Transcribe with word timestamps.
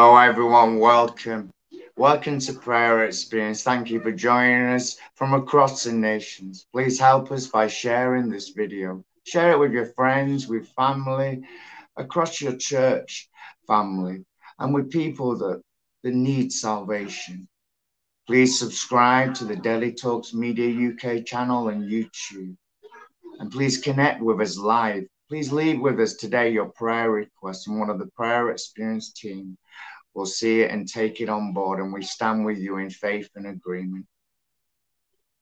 Hello, 0.00 0.16
everyone. 0.16 0.78
Welcome. 0.78 1.50
Welcome 1.96 2.38
to 2.38 2.52
Prayer 2.52 3.04
Experience. 3.04 3.64
Thank 3.64 3.90
you 3.90 3.98
for 3.98 4.12
joining 4.12 4.68
us 4.68 4.96
from 5.16 5.34
across 5.34 5.82
the 5.82 5.92
nations. 5.92 6.68
Please 6.72 7.00
help 7.00 7.32
us 7.32 7.48
by 7.48 7.66
sharing 7.66 8.30
this 8.30 8.50
video. 8.50 9.02
Share 9.24 9.50
it 9.50 9.58
with 9.58 9.72
your 9.72 9.86
friends, 9.86 10.46
with 10.46 10.68
family, 10.68 11.42
across 11.96 12.40
your 12.40 12.54
church 12.56 13.28
family, 13.66 14.24
and 14.60 14.72
with 14.72 14.88
people 14.88 15.36
that, 15.36 15.62
that 16.04 16.14
need 16.14 16.52
salvation. 16.52 17.48
Please 18.28 18.56
subscribe 18.56 19.34
to 19.34 19.46
the 19.46 19.56
Daily 19.56 19.92
Talks 19.92 20.32
Media 20.32 20.92
UK 20.92 21.26
channel 21.26 21.70
and 21.70 21.90
YouTube. 21.90 22.56
And 23.40 23.50
please 23.50 23.78
connect 23.78 24.22
with 24.22 24.40
us 24.40 24.56
live 24.56 25.08
Please 25.28 25.52
leave 25.52 25.78
with 25.78 26.00
us 26.00 26.14
today 26.14 26.48
your 26.48 26.70
prayer 26.70 27.10
request, 27.10 27.68
and 27.68 27.78
one 27.78 27.90
of 27.90 27.98
the 27.98 28.06
prayer 28.06 28.48
experience 28.48 29.12
team 29.12 29.58
will 30.14 30.24
see 30.24 30.62
it 30.62 30.70
and 30.70 30.88
take 30.88 31.20
it 31.20 31.28
on 31.28 31.52
board, 31.52 31.80
and 31.80 31.92
we 31.92 32.02
stand 32.02 32.46
with 32.46 32.56
you 32.56 32.78
in 32.78 32.88
faith 32.88 33.28
and 33.36 33.46
agreement. 33.46 34.06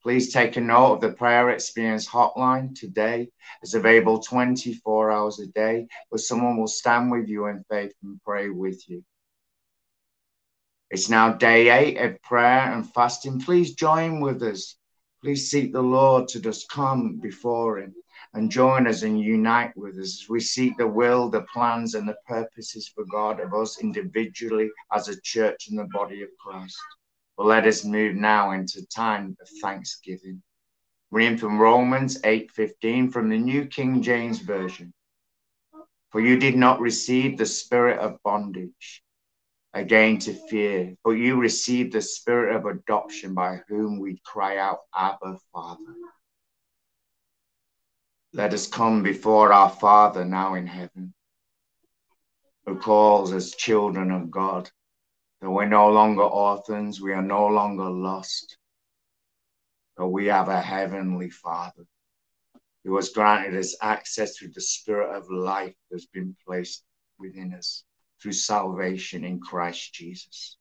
Please 0.03 0.33
take 0.33 0.56
a 0.56 0.61
note 0.61 0.95
of 0.95 1.01
the 1.03 1.12
prayer 1.12 1.51
experience 1.51 2.09
hotline 2.09 2.77
today. 2.77 3.28
It's 3.62 3.75
available 3.75 4.19
24 4.19 5.12
hours 5.12 5.39
a 5.39 5.47
day, 5.47 5.87
but 6.11 6.19
someone 6.19 6.56
will 6.56 6.67
stand 6.67 7.12
with 7.12 7.28
you 7.28 7.47
in 7.47 7.65
faith 7.71 7.93
and 8.03 8.21
pray 8.25 8.50
with 8.50 8.89
you. 8.89 9.05
It's 10.91 11.09
now 11.09 11.33
day 11.33 11.71
eight 11.71 11.98
of 11.98 12.21
prayer 12.23 12.73
and 12.73 12.93
fasting. 12.93 13.39
Please 13.39 13.75
join 13.75 14.19
with 14.19 14.43
us. 14.43 14.77
Please 15.23 15.48
seek 15.48 15.73
the 15.73 15.83
Lord 15.83 16.27
to 16.28 16.41
just 16.41 16.69
come 16.69 17.19
before 17.19 17.78
Him 17.78 17.95
and 18.37 18.51
join 18.51 18.87
us 18.87 19.03
and 19.03 19.19
unite 19.19 19.75
with 19.79 19.95
us 19.95 20.20
as 20.23 20.27
we 20.29 20.41
seek 20.41 20.77
the 20.77 20.87
will, 20.87 21.31
the 21.31 21.41
plans, 21.53 21.95
and 21.95 22.06
the 22.06 22.19
purposes 22.27 22.87
for 22.87 23.03
God 23.06 23.41
of 23.41 23.55
us 23.55 23.81
individually 23.81 24.69
as 24.93 25.09
a 25.09 25.19
church 25.23 25.69
in 25.70 25.77
the 25.77 25.89
body 25.91 26.23
of 26.23 26.28
Christ. 26.39 26.77
But 27.39 27.47
let 27.47 27.67
us 27.67 27.83
move 27.83 28.15
now 28.15 28.51
into 28.51 28.87
time 28.89 29.39
of 29.41 29.48
thanksgiving. 29.62 30.43
Reading 31.11 31.39
from 31.39 31.59
Romans 31.59 32.20
8:15 32.25 33.11
from 33.11 33.31
the 33.31 33.39
New 33.39 33.65
King 33.67 34.03
James 34.03 34.41
Version. 34.41 34.93
For 36.11 36.21
you 36.21 36.39
did 36.39 36.56
not 36.56 36.78
receive 36.78 37.39
the 37.39 37.47
spirit 37.47 37.98
of 38.00 38.23
bondage 38.23 39.03
again 39.73 40.19
to 40.19 40.34
fear, 40.48 40.95
but 41.05 41.12
you 41.12 41.41
received 41.41 41.95
the 41.95 42.03
spirit 42.03 42.55
of 42.55 42.67
adoption 42.67 43.33
by 43.33 43.62
whom 43.69 43.98
we 43.98 44.21
cry 44.27 44.59
out, 44.59 44.81
Abba, 44.95 45.39
Father. 45.55 45.95
Let 48.37 48.53
us 48.53 48.67
come 48.67 49.03
before 49.03 49.51
our 49.51 49.70
Father 49.70 50.23
now 50.23 50.56
in 50.56 50.67
heaven, 50.67 51.15
who 52.67 52.77
calls 52.77 53.33
us 53.33 53.55
children 53.55 54.11
of 54.11 54.31
God, 54.31 54.70
that 55.41 55.51
we're 55.51 55.65
no 55.65 55.89
longer 55.89 56.25
orphans, 56.25 57.01
we 57.01 57.15
are 57.15 57.23
no 57.23 57.47
longer 57.47 57.89
lost, 57.89 58.59
but 59.97 60.09
we 60.09 60.27
have 60.27 60.51
a 60.51 60.61
heavenly 60.61 61.31
Father 61.31 61.87
who 62.84 62.94
has 62.97 63.09
granted 63.09 63.59
us 63.59 63.75
access 63.81 64.37
through 64.37 64.53
the 64.53 64.60
Spirit 64.60 65.16
of 65.16 65.31
life 65.31 65.75
that's 65.91 66.05
been 66.05 66.37
placed 66.47 66.84
within 67.19 67.55
us 67.55 67.84
through 68.21 68.33
salvation 68.33 69.25
in 69.25 69.41
Christ 69.41 69.94
Jesus. 69.94 70.59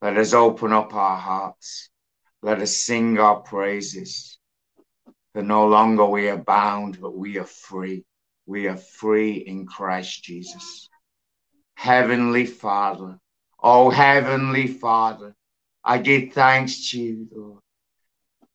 Let 0.00 0.16
us 0.16 0.34
open 0.34 0.72
up 0.72 0.94
our 0.94 1.16
hearts. 1.16 1.90
Let 2.42 2.60
us 2.60 2.76
sing 2.76 3.18
our 3.18 3.40
praises 3.40 4.38
that 5.38 5.44
no 5.44 5.68
longer 5.68 6.04
we 6.04 6.28
are 6.28 6.36
bound, 6.36 7.00
but 7.00 7.16
we 7.16 7.38
are 7.38 7.44
free. 7.44 8.04
We 8.46 8.66
are 8.66 8.76
free 8.76 9.34
in 9.34 9.66
Christ 9.66 10.24
Jesus. 10.24 10.88
Heavenly 11.76 12.44
Father, 12.44 13.20
oh 13.62 13.88
Heavenly 13.88 14.66
Father, 14.66 15.36
I 15.84 15.98
give 15.98 16.32
thanks 16.32 16.90
to 16.90 16.98
you, 16.98 17.28
Lord, 17.32 17.60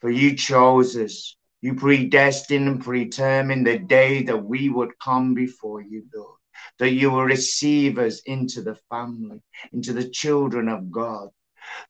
for 0.02 0.10
you 0.10 0.36
chose 0.36 0.98
us. 0.98 1.38
You 1.62 1.76
predestined 1.76 2.68
and 2.68 2.84
predetermined 2.84 3.66
the 3.66 3.80
day 3.80 4.24
that 4.24 4.44
we 4.44 4.68
would 4.68 5.00
come 5.00 5.34
before 5.34 5.80
you, 5.80 6.04
Lord, 6.14 6.38
that 6.80 6.92
you 6.92 7.12
will 7.12 7.24
receive 7.24 7.98
us 7.98 8.20
into 8.26 8.62
the 8.62 8.76
family, 8.90 9.42
into 9.72 9.94
the 9.94 10.10
children 10.10 10.68
of 10.68 10.92
God. 10.92 11.30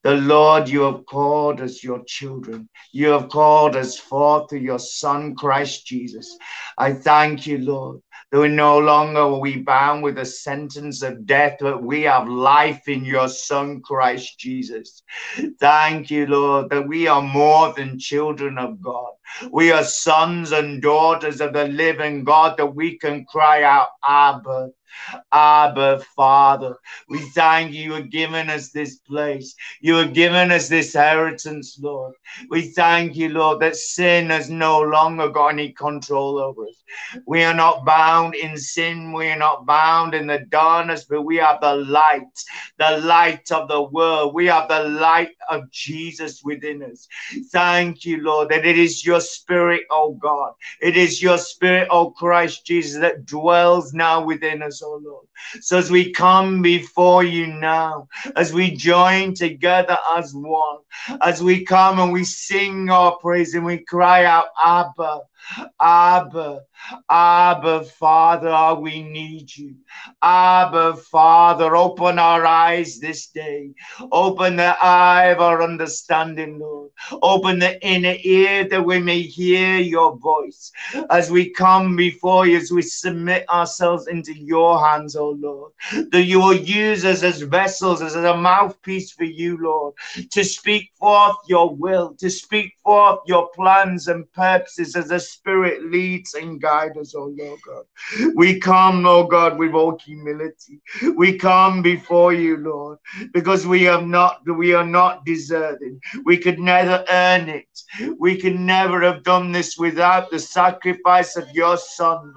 The 0.03 0.15
Lord, 0.15 0.69
you 0.69 0.81
have 0.81 1.05
called 1.05 1.61
us 1.61 1.83
your 1.83 2.03
children. 2.05 2.69
You 2.91 3.09
have 3.09 3.29
called 3.29 3.75
us 3.75 3.97
forth 3.97 4.49
to 4.49 4.59
your 4.59 4.79
Son, 4.79 5.35
Christ 5.35 5.85
Jesus. 5.85 6.37
I 6.77 6.93
thank 6.93 7.47
you, 7.47 7.59
Lord, 7.59 8.01
that 8.31 8.39
we 8.39 8.49
no 8.49 8.79
longer 8.79 9.19
are 9.19 9.39
we 9.39 9.57
bound 9.57 10.03
with 10.03 10.15
the 10.15 10.25
sentence 10.25 11.01
of 11.01 11.25
death, 11.25 11.57
but 11.59 11.83
we 11.83 12.03
have 12.03 12.27
life 12.27 12.87
in 12.87 13.05
your 13.05 13.29
Son, 13.29 13.81
Christ 13.81 14.37
Jesus. 14.39 15.03
Thank 15.59 16.09
you, 16.11 16.25
Lord, 16.27 16.69
that 16.69 16.87
we 16.87 17.07
are 17.07 17.21
more 17.21 17.73
than 17.73 17.99
children 17.99 18.57
of 18.57 18.81
God. 18.81 19.11
We 19.51 19.71
are 19.71 19.83
sons 19.83 20.51
and 20.51 20.81
daughters 20.81 21.41
of 21.41 21.53
the 21.53 21.67
living 21.67 22.23
God, 22.23 22.57
that 22.57 22.75
we 22.75 22.97
can 22.97 23.25
cry 23.25 23.63
out, 23.63 23.89
Abba. 24.05 24.71
Abba, 25.31 26.03
Father, 26.15 26.77
we 27.09 27.19
thank 27.19 27.73
you. 27.73 27.81
You 27.83 27.93
have 27.93 28.11
given 28.11 28.49
us 28.49 28.69
this 28.69 28.97
place. 28.99 29.55
You 29.81 29.95
have 29.95 30.13
given 30.13 30.51
us 30.51 30.69
this 30.69 30.93
inheritance, 30.93 31.79
Lord. 31.81 32.13
We 32.49 32.61
thank 32.69 33.15
you, 33.15 33.29
Lord, 33.29 33.59
that 33.61 33.75
sin 33.75 34.29
has 34.29 34.49
no 34.49 34.81
longer 34.81 35.29
got 35.29 35.47
any 35.47 35.71
control 35.71 36.37
over 36.37 36.65
us. 36.65 36.75
We 37.25 37.43
are 37.43 37.53
not 37.53 37.85
bound 37.85 38.35
in 38.35 38.55
sin. 38.57 39.13
We 39.13 39.29
are 39.29 39.37
not 39.37 39.65
bound 39.65 40.13
in 40.13 40.27
the 40.27 40.45
darkness, 40.49 41.05
but 41.05 41.23
we 41.23 41.37
have 41.37 41.59
the 41.61 41.75
light, 41.75 42.21
the 42.77 42.97
light 42.99 43.51
of 43.51 43.67
the 43.67 43.81
world. 43.81 44.33
We 44.33 44.45
have 44.47 44.69
the 44.69 44.83
light 44.83 45.35
of 45.49 45.71
Jesus 45.71 46.43
within 46.43 46.83
us. 46.83 47.07
Thank 47.51 48.05
you, 48.05 48.21
Lord, 48.21 48.49
that 48.49 48.65
it 48.65 48.77
is 48.77 49.05
your 49.05 49.12
spirit, 49.21 49.83
oh 49.89 50.13
God. 50.13 50.53
It 50.81 50.97
is 50.97 51.21
your 51.21 51.37
spirit, 51.37 51.87
oh 51.91 52.11
Christ 52.11 52.65
Jesus, 52.65 52.99
that 53.01 53.25
dwells 53.25 53.93
now 53.93 54.23
within 54.23 54.61
us, 54.61 54.81
oh 54.83 54.99
Lord. 55.03 55.27
So 55.61 55.77
as 55.77 55.91
we 55.91 56.11
come 56.11 56.61
before 56.61 57.23
you 57.23 57.47
now, 57.47 58.07
as 58.35 58.53
we 58.53 58.71
join 58.71 59.33
together 59.33 59.97
as 60.15 60.33
one, 60.33 60.79
as 61.21 61.43
we 61.43 61.65
come 61.65 61.99
and 61.99 62.11
we 62.13 62.23
sing 62.23 62.89
our 62.89 63.17
praise 63.17 63.53
and 63.53 63.65
we 63.65 63.79
cry 63.79 64.25
out, 64.25 64.45
Abba, 64.63 65.21
Abba, 65.79 66.61
Abba, 67.09 67.83
Father, 67.83 68.79
we 68.79 69.03
need 69.03 69.55
you. 69.55 69.75
Abba, 70.21 70.95
Father, 70.95 71.75
open 71.75 72.19
our 72.19 72.45
eyes 72.45 72.99
this 72.99 73.27
day. 73.27 73.71
Open 74.11 74.55
the 74.55 74.75
eye 74.81 75.25
of 75.25 75.39
our 75.39 75.61
understanding, 75.61 76.59
Lord. 76.59 76.91
Open 77.21 77.59
the 77.59 77.81
inner 77.85 78.15
ear 78.23 78.67
that 78.69 78.85
we 78.85 78.99
may 79.03 79.21
hear 79.21 79.77
your 79.77 80.17
voice 80.17 80.71
as 81.09 81.31
we 81.31 81.49
come 81.49 81.95
before 81.95 82.47
you, 82.47 82.57
as 82.57 82.71
we 82.71 82.81
submit 82.81 83.47
ourselves 83.49 84.07
into 84.07 84.33
your 84.33 84.83
hands, 84.85 85.15
oh 85.15 85.31
Lord. 85.31 85.71
That 86.11 86.23
you 86.23 86.39
will 86.39 86.55
use 86.55 87.05
us 87.05 87.23
as 87.23 87.41
vessels, 87.41 88.01
as 88.01 88.15
a 88.15 88.37
mouthpiece 88.37 89.11
for 89.11 89.25
you, 89.25 89.57
Lord, 89.61 89.95
to 90.31 90.43
speak 90.43 90.91
forth 90.99 91.37
your 91.47 91.75
will, 91.75 92.15
to 92.19 92.29
speak 92.29 92.73
forth 92.83 93.19
your 93.27 93.49
plans 93.55 94.07
and 94.07 94.31
purposes 94.33 94.95
as 94.95 95.09
the 95.09 95.19
Spirit 95.19 95.85
leads 95.91 96.33
and 96.33 96.61
guides 96.61 96.97
us, 96.97 97.15
oh 97.15 97.33
Lord 97.37 97.59
God. 97.65 97.85
We 98.35 98.59
come, 98.59 99.05
oh 99.05 99.25
God, 99.25 99.57
with 99.57 99.73
all 99.73 99.97
humility. 99.97 100.81
We 101.15 101.37
come 101.37 101.81
before 101.81 102.33
you, 102.33 102.57
Lord, 102.57 102.99
because 103.33 103.67
we 103.67 103.83
have 103.83 104.05
not, 104.05 104.41
we 104.47 104.73
are 104.73 104.85
not 104.85 105.25
deserving. 105.25 105.99
We 106.25 106.37
could 106.37 106.59
never 106.59 107.03
earn 107.09 107.49
it. 107.49 107.67
We 108.19 108.37
could 108.37 108.59
never 108.59 108.92
have 109.01 109.23
done 109.23 109.51
this 109.51 109.77
without 109.77 110.29
the 110.29 110.39
sacrifice 110.39 111.35
of 111.35 111.49
your 111.51 111.77
Son, 111.77 112.33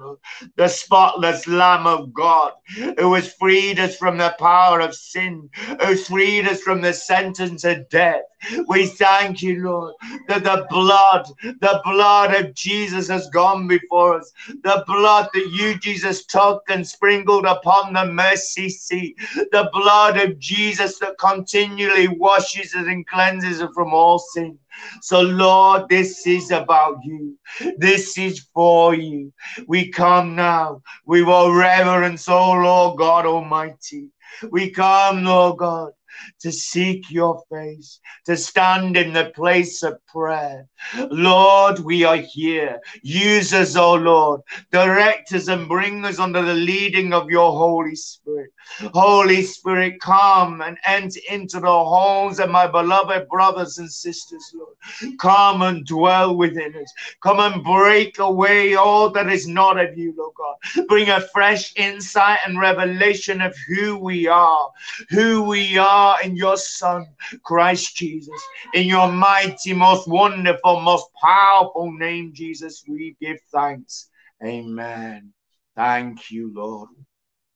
the 0.55 0.67
spotless 0.67 1.47
Lamb 1.47 1.85
of 1.87 2.13
God, 2.13 2.53
who 2.97 3.13
has 3.13 3.33
freed 3.33 3.79
us 3.79 3.95
from 3.95 4.17
the 4.17 4.35
power 4.39 4.79
of 4.79 4.95
sin, 4.95 5.49
who 5.53 5.77
has 5.79 6.07
freed 6.07 6.47
us 6.47 6.61
from 6.61 6.81
the 6.81 6.93
sentence 6.93 7.63
of 7.63 7.87
death. 7.89 8.23
We 8.67 8.85
thank 8.85 9.41
you, 9.41 9.63
Lord, 9.63 9.95
that 10.27 10.43
the 10.43 10.65
blood, 10.69 11.27
the 11.43 11.81
blood 11.83 12.35
of 12.35 12.53
Jesus 12.53 13.07
has 13.07 13.29
gone 13.29 13.67
before 13.67 14.19
us. 14.19 14.31
The 14.63 14.83
blood 14.87 15.29
that 15.33 15.49
you, 15.51 15.77
Jesus, 15.79 16.25
took 16.25 16.63
and 16.69 16.87
sprinkled 16.87 17.45
upon 17.45 17.93
the 17.93 18.05
mercy 18.05 18.69
seat. 18.69 19.17
The 19.51 19.69
blood 19.73 20.17
of 20.17 20.39
Jesus 20.39 20.99
that 20.99 21.17
continually 21.19 22.07
washes 22.07 22.75
us 22.75 22.87
and 22.87 23.07
cleanses 23.07 23.61
us 23.61 23.71
from 23.73 23.93
all 23.93 24.19
sin. 24.19 24.57
So, 25.01 25.21
Lord, 25.21 25.89
this 25.89 26.27
is 26.27 26.51
about 26.51 26.99
you. 27.03 27.37
This 27.77 28.17
is 28.17 28.47
for 28.53 28.93
you. 28.93 29.33
We 29.67 29.89
come 29.89 30.35
now 30.35 30.81
with 31.05 31.27
all 31.27 31.51
reverence, 31.53 32.29
oh 32.29 32.51
Lord 32.51 32.99
God 32.99 33.25
Almighty. 33.25 34.09
We 34.51 34.69
come, 34.69 35.23
Lord 35.23 35.57
God, 35.57 35.91
to 36.39 36.51
seek 36.51 37.09
your 37.09 37.43
face, 37.51 37.99
to 38.25 38.37
stand 38.37 38.97
in 38.97 39.13
the 39.13 39.31
place 39.35 39.83
of 39.83 40.05
prayer. 40.07 40.67
Lord, 41.09 41.79
we 41.79 42.03
are 42.03 42.17
here. 42.17 42.79
Use 43.01 43.53
us, 43.53 43.75
O 43.75 43.91
oh 43.91 43.95
Lord. 43.95 44.41
Direct 44.71 45.33
us 45.33 45.47
and 45.47 45.67
bring 45.67 46.05
us 46.05 46.19
under 46.19 46.41
the 46.41 46.53
leading 46.53 47.13
of 47.13 47.29
your 47.29 47.51
Holy 47.51 47.95
Spirit. 47.95 48.51
Holy 48.93 49.41
Spirit, 49.41 49.99
come 50.01 50.61
and 50.61 50.77
enter 50.85 51.19
into 51.29 51.59
the 51.59 51.67
homes 51.67 52.39
of 52.39 52.49
my 52.49 52.67
beloved 52.67 53.27
brothers 53.29 53.77
and 53.77 53.91
sisters, 53.91 54.53
Lord. 54.53 55.17
Come 55.19 55.61
and 55.61 55.85
dwell 55.85 56.35
within 56.35 56.75
us. 56.75 56.91
Come 57.21 57.39
and 57.39 57.63
break 57.63 58.19
away 58.19 58.75
all 58.75 59.09
that 59.11 59.29
is 59.29 59.47
not 59.47 59.79
of 59.79 59.97
you, 59.97 60.13
Lord 60.17 60.33
God. 60.37 60.87
Bring 60.87 61.09
a 61.09 61.21
fresh 61.21 61.73
insight 61.75 62.39
and 62.45 62.59
revelation 62.59 63.41
of 63.41 63.55
who 63.67 63.97
we 63.97 64.27
are, 64.27 64.69
who 65.09 65.43
we 65.43 65.77
are 65.77 66.06
in 66.23 66.35
your 66.35 66.57
Son, 66.57 67.07
Christ 67.43 67.95
Jesus. 67.95 68.41
In 68.73 68.87
your 68.87 69.11
mighty, 69.11 69.73
most 69.73 70.07
wonderful, 70.07 70.79
most 70.81 71.07
powerful 71.21 71.91
name, 71.91 72.31
Jesus, 72.33 72.83
we 72.87 73.15
give 73.21 73.37
thanks. 73.51 74.09
Amen. 74.43 75.33
Thank 75.75 76.31
you, 76.31 76.51
Lord. 76.53 76.89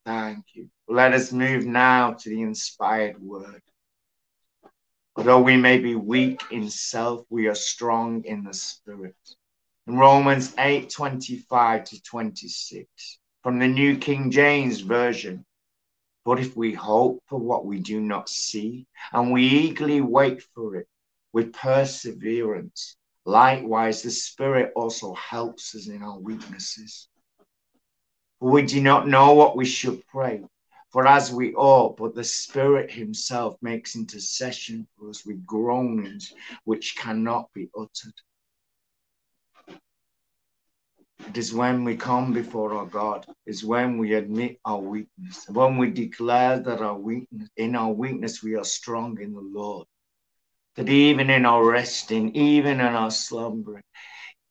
Thank 0.05 0.45
you. 0.53 0.69
Let 0.87 1.13
us 1.13 1.31
move 1.31 1.65
now 1.65 2.13
to 2.13 2.29
the 2.29 2.41
inspired 2.41 3.21
word. 3.21 3.61
Though 5.15 5.41
we 5.41 5.57
may 5.57 5.77
be 5.77 5.95
weak 5.95 6.41
in 6.51 6.69
self, 6.69 7.25
we 7.29 7.47
are 7.47 7.55
strong 7.55 8.23
in 8.23 8.43
the 8.43 8.53
spirit. 8.53 9.15
In 9.87 9.97
Romans 9.97 10.53
8 10.57 10.89
25 10.89 11.83
to 11.85 12.01
26, 12.01 13.19
from 13.43 13.59
the 13.59 13.67
New 13.67 13.97
King 13.97 14.31
James 14.31 14.81
Version. 14.81 15.45
But 16.23 16.39
if 16.39 16.55
we 16.55 16.73
hope 16.73 17.23
for 17.27 17.39
what 17.39 17.65
we 17.65 17.79
do 17.79 17.99
not 17.99 18.29
see, 18.29 18.85
and 19.11 19.31
we 19.31 19.43
eagerly 19.43 20.01
wait 20.01 20.43
for 20.53 20.75
it 20.75 20.87
with 21.33 21.53
perseverance, 21.53 22.95
likewise 23.25 24.01
the 24.01 24.11
Spirit 24.11 24.71
also 24.75 25.13
helps 25.15 25.73
us 25.73 25.87
in 25.87 26.03
our 26.03 26.19
weaknesses. 26.19 27.07
For 28.39 28.51
we 28.51 28.63
do 28.63 28.81
not 28.81 29.07
know 29.07 29.33
what 29.33 29.55
we 29.55 29.65
should 29.65 30.05
pray 30.07 30.43
for 30.91 31.07
as 31.07 31.31
we 31.31 31.55
ought, 31.55 31.97
but 31.97 32.13
the 32.13 32.23
Spirit 32.23 32.91
Himself 32.91 33.55
makes 33.61 33.95
intercession 33.95 34.87
for 34.97 35.09
us 35.09 35.25
with 35.25 35.45
groanings 35.45 36.33
which 36.65 36.95
cannot 36.97 37.51
be 37.53 37.69
uttered. 37.75 38.13
It 41.27 41.37
is 41.37 41.53
when 41.53 41.83
we 41.83 41.95
come 41.95 42.33
before 42.33 42.73
our 42.73 42.85
God, 42.85 43.25
is 43.45 43.63
when 43.63 43.97
we 43.97 44.15
admit 44.15 44.59
our 44.65 44.79
weakness, 44.79 45.47
when 45.49 45.77
we 45.77 45.89
declare 45.89 46.59
that 46.59 46.81
our 46.81 46.97
weakness, 46.97 47.49
in 47.55 47.75
our 47.75 47.91
weakness, 47.91 48.43
we 48.43 48.55
are 48.55 48.63
strong 48.63 49.19
in 49.21 49.33
the 49.33 49.41
Lord. 49.41 49.87
That 50.75 50.89
even 50.89 51.29
in 51.29 51.45
our 51.45 51.63
resting, 51.63 52.35
even 52.35 52.79
in 52.79 52.95
our 52.95 53.11
slumbering, 53.11 53.83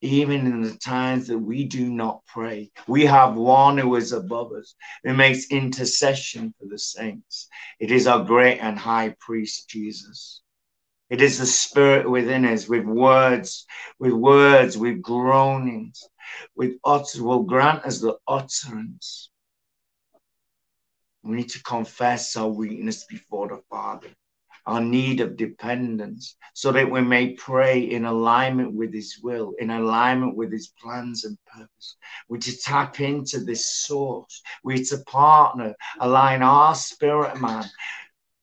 even 0.01 0.47
in 0.47 0.63
the 0.63 0.77
times 0.77 1.27
that 1.27 1.39
we 1.39 1.65
do 1.65 1.91
not 1.91 2.25
pray, 2.27 2.71
we 2.87 3.05
have 3.05 3.37
one 3.37 3.77
who 3.77 3.97
is 3.97 4.13
above 4.13 4.53
us, 4.53 4.75
who 5.05 5.15
makes 5.15 5.51
intercession 5.51 6.55
for 6.59 6.67
the 6.67 6.79
saints. 6.79 7.49
It 7.79 7.91
is 7.91 8.07
our 8.07 8.25
great 8.25 8.59
and 8.59 8.79
high 8.79 9.15
priest, 9.21 9.69
Jesus. 9.69 10.41
It 11.11 11.21
is 11.21 11.39
the 11.39 11.47
spirit 11.47 12.09
within 12.09 12.45
us 12.45 12.69
with 12.69 12.85
words, 12.85 13.67
with 13.99 14.13
words, 14.13 14.79
with 14.79 15.03
groanings, 15.03 16.09
with 16.57 16.77
utter, 16.85 17.23
will 17.23 17.43
grant 17.43 17.85
us 17.85 18.01
the 18.01 18.17
utterance. 18.27 19.31
We 21.23 21.37
need 21.37 21.51
to 21.51 21.63
confess 21.63 22.37
our 22.37 22.49
weakness 22.49 23.05
before 23.05 23.49
the 23.49 23.63
Father 23.69 24.09
our 24.67 24.81
need 24.81 25.21
of 25.21 25.37
dependence, 25.37 26.37
so 26.55 26.73
that 26.73 26.91
we 26.91 27.01
may 27.01 27.33
pray 27.35 27.81
in 27.81 28.05
alignment 28.05 28.73
with 28.73 28.93
His 28.93 29.19
will, 29.23 29.55
in 29.59 29.71
alignment 29.71 30.37
with 30.37 30.53
His 30.53 30.73
plans 30.81 31.25
and 31.25 31.37
purpose. 31.47 31.97
We're 32.29 32.39
to 32.39 32.57
tap 32.57 33.01
into 33.01 33.41
this 33.41 33.67
source. 33.67 34.43
We're 34.63 34.85
to 34.85 34.99
partner, 35.07 35.75
align 36.01 36.43
our 36.43 36.75
spirit 36.75 37.41
man 37.41 37.65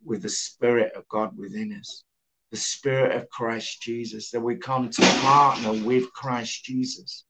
with 0.03 0.21
the 0.21 0.29
Spirit 0.29 0.93
of 0.95 1.07
God 1.07 1.37
within 1.37 1.73
us, 1.73 2.03
the 2.51 2.57
Spirit 2.57 3.15
of 3.15 3.29
Christ 3.29 3.81
Jesus, 3.81 4.31
that 4.31 4.39
we 4.39 4.55
come 4.55 4.89
to 4.89 5.01
partner 5.01 5.73
with 5.83 6.11
Christ 6.13 6.63
Jesus. 6.63 7.25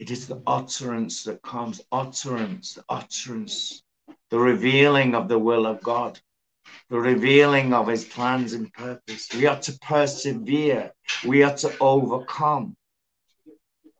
It 0.00 0.10
is 0.10 0.26
the 0.26 0.42
utterance 0.46 1.24
that 1.24 1.42
comes, 1.42 1.82
utterance, 1.92 2.78
utterance 2.88 3.82
the 4.30 4.38
revealing 4.38 5.14
of 5.14 5.28
the 5.28 5.38
will 5.38 5.66
of 5.66 5.82
God, 5.82 6.18
the 6.88 6.98
revealing 6.98 7.74
of 7.74 7.86
his 7.86 8.06
plans 8.06 8.54
and 8.54 8.72
purpose. 8.72 9.28
We 9.34 9.46
are 9.46 9.60
to 9.60 9.78
persevere, 9.80 10.92
we 11.26 11.42
are 11.42 11.54
to 11.58 11.76
overcome, 11.80 12.76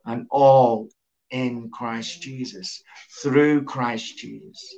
and 0.06 0.26
all 0.31 0.88
in 1.31 1.69
Christ 1.70 2.23
Jesus, 2.23 2.82
through 3.23 3.64
Christ 3.64 4.17
Jesus. 4.17 4.75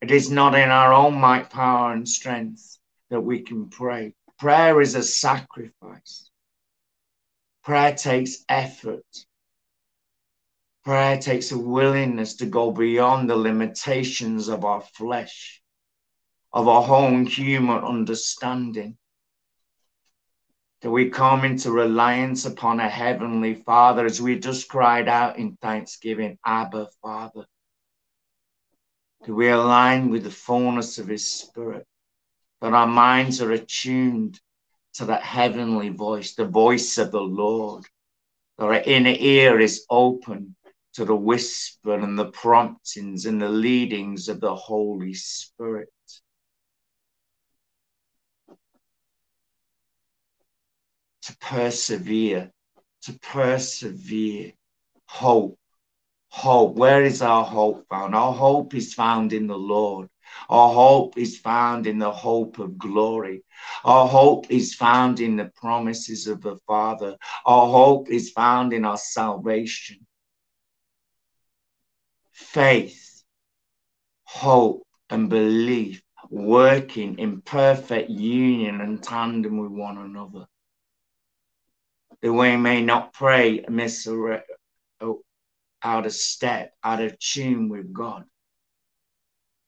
It 0.00 0.12
is 0.12 0.30
not 0.30 0.54
in 0.54 0.70
our 0.70 0.92
own 0.92 1.14
might, 1.20 1.50
power, 1.50 1.92
and 1.92 2.08
strength 2.08 2.78
that 3.10 3.20
we 3.20 3.40
can 3.40 3.68
pray. 3.68 4.14
Prayer 4.38 4.80
is 4.80 4.94
a 4.94 5.02
sacrifice. 5.02 6.30
Prayer 7.64 7.96
takes 7.96 8.44
effort. 8.48 9.04
Prayer 10.84 11.16
takes 11.16 11.52
a 11.52 11.58
willingness 11.58 12.34
to 12.34 12.46
go 12.46 12.72
beyond 12.72 13.30
the 13.30 13.36
limitations 13.36 14.48
of 14.48 14.64
our 14.64 14.80
flesh, 14.80 15.62
of 16.52 16.66
our 16.66 16.90
own 16.90 17.24
human 17.24 17.78
understanding. 17.78 18.96
That 20.80 20.90
we 20.90 21.10
come 21.10 21.44
into 21.44 21.70
reliance 21.70 22.46
upon 22.46 22.80
a 22.80 22.88
heavenly 22.88 23.54
Father 23.54 24.04
as 24.04 24.20
we 24.20 24.40
just 24.40 24.68
cried 24.68 25.06
out 25.06 25.38
in 25.38 25.56
thanksgiving, 25.62 26.36
Abba, 26.44 26.88
Father. 27.00 27.46
That 29.24 29.32
we 29.32 29.50
align 29.50 30.10
with 30.10 30.24
the 30.24 30.32
fullness 30.32 30.98
of 30.98 31.06
His 31.06 31.30
Spirit, 31.30 31.86
that 32.60 32.74
our 32.74 32.88
minds 32.88 33.40
are 33.40 33.52
attuned 33.52 34.40
to 34.94 35.04
that 35.04 35.22
heavenly 35.22 35.90
voice, 35.90 36.34
the 36.34 36.44
voice 36.44 36.98
of 36.98 37.12
the 37.12 37.20
Lord, 37.20 37.84
that 38.58 38.64
our 38.64 38.74
inner 38.74 39.14
ear 39.16 39.60
is 39.60 39.86
open 39.88 40.56
to 40.94 41.04
the 41.04 41.16
whisper 41.16 41.94
and 41.94 42.18
the 42.18 42.30
promptings 42.30 43.26
and 43.26 43.40
the 43.40 43.48
leadings 43.48 44.28
of 44.28 44.40
the 44.40 44.54
Holy 44.54 45.14
Spirit. 45.14 45.88
To 51.22 51.36
persevere, 51.38 52.50
to 53.02 53.18
persevere, 53.20 54.52
hope, 55.06 55.58
hope. 56.28 56.74
Where 56.76 57.04
is 57.04 57.22
our 57.22 57.44
hope 57.44 57.86
found? 57.88 58.14
Our 58.14 58.32
hope 58.32 58.74
is 58.74 58.92
found 58.92 59.32
in 59.32 59.46
the 59.46 59.56
Lord. 59.56 60.08
Our 60.48 60.72
hope 60.72 61.16
is 61.16 61.38
found 61.38 61.86
in 61.86 61.98
the 61.98 62.12
hope 62.12 62.58
of 62.58 62.76
glory. 62.76 63.44
Our 63.84 64.08
hope 64.08 64.50
is 64.50 64.74
found 64.74 65.20
in 65.20 65.36
the 65.36 65.52
promises 65.56 66.26
of 66.26 66.42
the 66.42 66.56
Father. 66.66 67.16
Our 67.46 67.66
hope 67.66 68.10
is 68.10 68.30
found 68.30 68.72
in 68.72 68.84
our 68.84 68.96
salvation 68.96 70.06
faith, 72.42 73.22
hope, 74.24 74.86
and 75.10 75.28
belief 75.28 76.02
working 76.30 77.18
in 77.18 77.40
perfect 77.42 78.10
union 78.10 78.80
and 78.80 79.02
tandem 79.02 79.58
with 79.58 79.70
one 79.70 79.98
another. 79.98 80.46
That 82.22 82.32
we 82.32 82.56
may 82.56 82.82
not 82.82 83.12
pray 83.12 83.64
miss 83.68 84.06
out 85.84 86.06
of 86.06 86.12
step, 86.12 86.72
out 86.84 87.02
of 87.02 87.18
tune 87.18 87.68
with 87.68 87.92
God. 87.92 88.24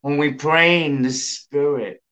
When 0.03 0.19
we 0.19 0.35
pray 0.35 0.85
in 0.85 1.03
the 1.03 1.11
Spirit, 1.11 2.03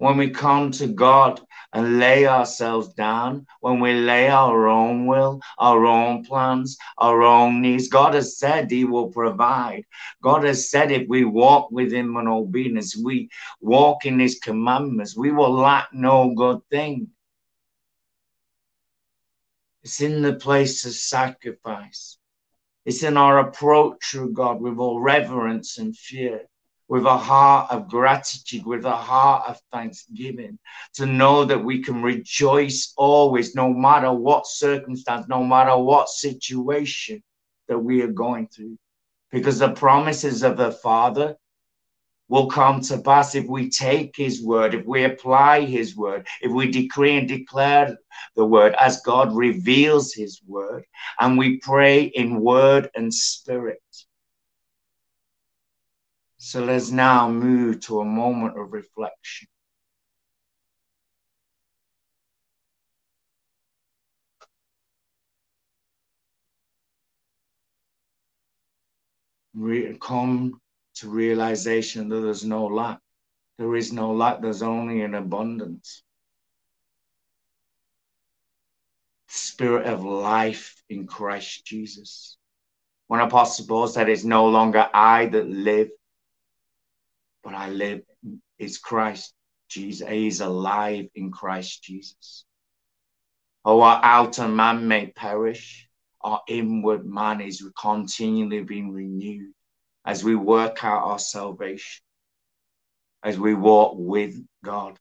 when 0.00 0.16
we 0.16 0.30
come 0.30 0.70
to 0.70 0.86
God 0.86 1.42
and 1.74 1.98
lay 1.98 2.26
ourselves 2.26 2.88
down, 2.94 3.46
when 3.60 3.80
we 3.80 3.92
lay 3.92 4.30
our 4.30 4.66
own 4.66 5.04
will, 5.04 5.42
our 5.58 5.84
own 5.84 6.24
plans, 6.24 6.78
our 6.96 7.22
own 7.22 7.60
needs, 7.60 7.88
God 7.88 8.14
has 8.14 8.38
said 8.38 8.70
He 8.70 8.84
will 8.86 9.08
provide. 9.08 9.84
God 10.22 10.44
has 10.44 10.70
said 10.70 10.90
if 10.90 11.06
we 11.06 11.26
walk 11.26 11.70
with 11.70 11.92
Him 11.92 12.16
in 12.16 12.28
obedience, 12.28 12.96
we 12.96 13.28
walk 13.60 14.06
in 14.06 14.18
His 14.18 14.38
commandments, 14.38 15.18
we 15.18 15.32
will 15.32 15.52
lack 15.52 15.88
no 15.92 16.32
good 16.34 16.60
thing. 16.70 17.08
It's 19.82 20.00
in 20.00 20.22
the 20.22 20.34
place 20.34 20.86
of 20.86 20.92
sacrifice. 20.92 22.16
It's 22.86 23.02
in 23.02 23.18
our 23.18 23.38
approach 23.38 24.12
to 24.12 24.30
God 24.30 24.62
with 24.62 24.78
all 24.78 24.98
reverence 24.98 25.76
and 25.76 25.94
fear 25.94 26.46
with 26.90 27.06
a 27.06 27.18
heart 27.18 27.70
of 27.72 27.88
gratitude, 27.88 28.66
with 28.66 28.84
a 28.86 28.96
heart 28.96 29.44
of 29.48 29.60
thanksgiving, 29.72 30.58
to 30.94 31.06
know 31.06 31.44
that 31.46 31.64
we 31.64 31.82
can 31.82 32.02
rejoice 32.02 32.94
always, 32.98 33.54
no 33.56 33.72
matter 33.72 34.12
what 34.12 34.46
circumstance, 34.46 35.26
no 35.28 35.44
matter 35.44 35.76
what 35.78 36.10
situation 36.10 37.22
that 37.68 37.78
we 37.78 38.02
are 38.02 38.08
going 38.12 38.48
through. 38.48 38.76
because 39.32 39.60
the 39.60 39.72
promises 39.72 40.44
of 40.44 40.58
the 40.58 40.72
Father 40.72 41.36
will 42.28 42.48
come 42.48 42.80
to 42.82 42.98
pass 42.98 43.34
if 43.36 43.46
we 43.46 43.70
take 43.70 44.16
his 44.16 44.42
word, 44.44 44.74
if 44.74 44.86
we 44.86 45.04
apply 45.04 45.62
his 45.62 45.96
word, 45.96 46.26
if 46.42 46.52
we 46.52 46.70
decree 46.70 47.18
and 47.18 47.28
declare 47.28 47.98
the 48.36 48.46
word 48.46 48.74
as 48.80 49.02
God 49.02 49.34
reveals 49.34 50.14
his 50.14 50.40
word, 50.46 50.84
and 51.20 51.38
we 51.38 51.58
pray 51.58 52.04
in 52.04 52.40
word 52.40 52.90
and 52.96 53.14
spirit. 53.14 53.82
So 56.42 56.64
let's 56.64 56.90
now 56.90 57.28
move 57.30 57.80
to 57.80 58.00
a 58.00 58.04
moment 58.04 58.58
of 58.58 58.72
reflection. 58.72 59.46
Re- 69.54 69.98
come 70.00 70.62
to 70.94 71.10
realization 71.10 72.08
that 72.08 72.20
there's 72.20 72.42
no 72.42 72.64
lack. 72.68 73.00
There 73.58 73.76
is 73.76 73.92
no 73.92 74.12
lack, 74.12 74.40
there's 74.40 74.62
only 74.62 75.02
an 75.02 75.14
abundance. 75.14 76.02
Spirit 79.28 79.86
of 79.86 80.02
life 80.02 80.82
in 80.88 81.06
Christ 81.06 81.66
Jesus. 81.66 82.38
When 83.08 83.20
Apostle 83.20 83.66
Paul 83.66 83.88
said, 83.88 84.08
It's 84.08 84.24
no 84.24 84.46
longer 84.48 84.88
I 84.94 85.26
that 85.26 85.46
live, 85.46 85.90
but 87.42 87.54
I 87.54 87.70
live, 87.70 88.02
is 88.58 88.78
Christ 88.78 89.34
Jesus. 89.68 90.08
He's 90.08 90.40
alive 90.40 91.06
in 91.14 91.30
Christ 91.30 91.82
Jesus. 91.82 92.44
Oh, 93.64 93.80
our 93.80 94.00
outer 94.02 94.48
man 94.48 94.88
may 94.88 95.08
perish, 95.08 95.88
our 96.22 96.42
inward 96.48 97.06
man 97.06 97.40
is 97.40 97.62
continually 97.80 98.62
being 98.62 98.92
renewed 98.92 99.52
as 100.04 100.24
we 100.24 100.34
work 100.34 100.82
out 100.84 101.04
our 101.04 101.18
salvation, 101.18 102.02
as 103.22 103.38
we 103.38 103.54
walk 103.54 103.94
with 103.96 104.34
God. 104.64 104.98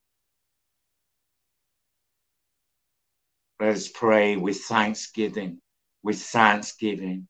Let 3.60 3.76
us 3.76 3.88
pray 3.90 4.38
with 4.38 4.62
thanksgiving, 4.62 5.62
with 6.04 6.22
thanksgiving, 6.22 7.28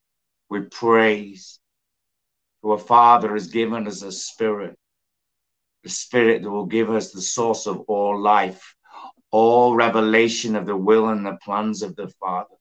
with 0.49 0.71
praise. 0.71 1.59
Our 2.63 2.77
Father 2.77 3.33
has 3.33 3.47
given 3.47 3.87
us 3.87 4.01
a 4.03 4.11
spirit, 4.11 4.77
the 5.83 5.89
spirit 5.89 6.43
that 6.43 6.49
will 6.49 6.65
give 6.65 6.89
us 6.89 7.11
the 7.11 7.21
source 7.21 7.67
of 7.67 7.81
all 7.87 8.19
life, 8.19 8.75
all 9.31 9.75
revelation 9.75 10.55
of 10.55 10.65
the 10.65 10.75
will 10.75 11.09
and 11.09 11.25
the 11.25 11.37
plans 11.43 11.81
of 11.81 11.95
the 11.95 12.09
Father. 12.19 12.55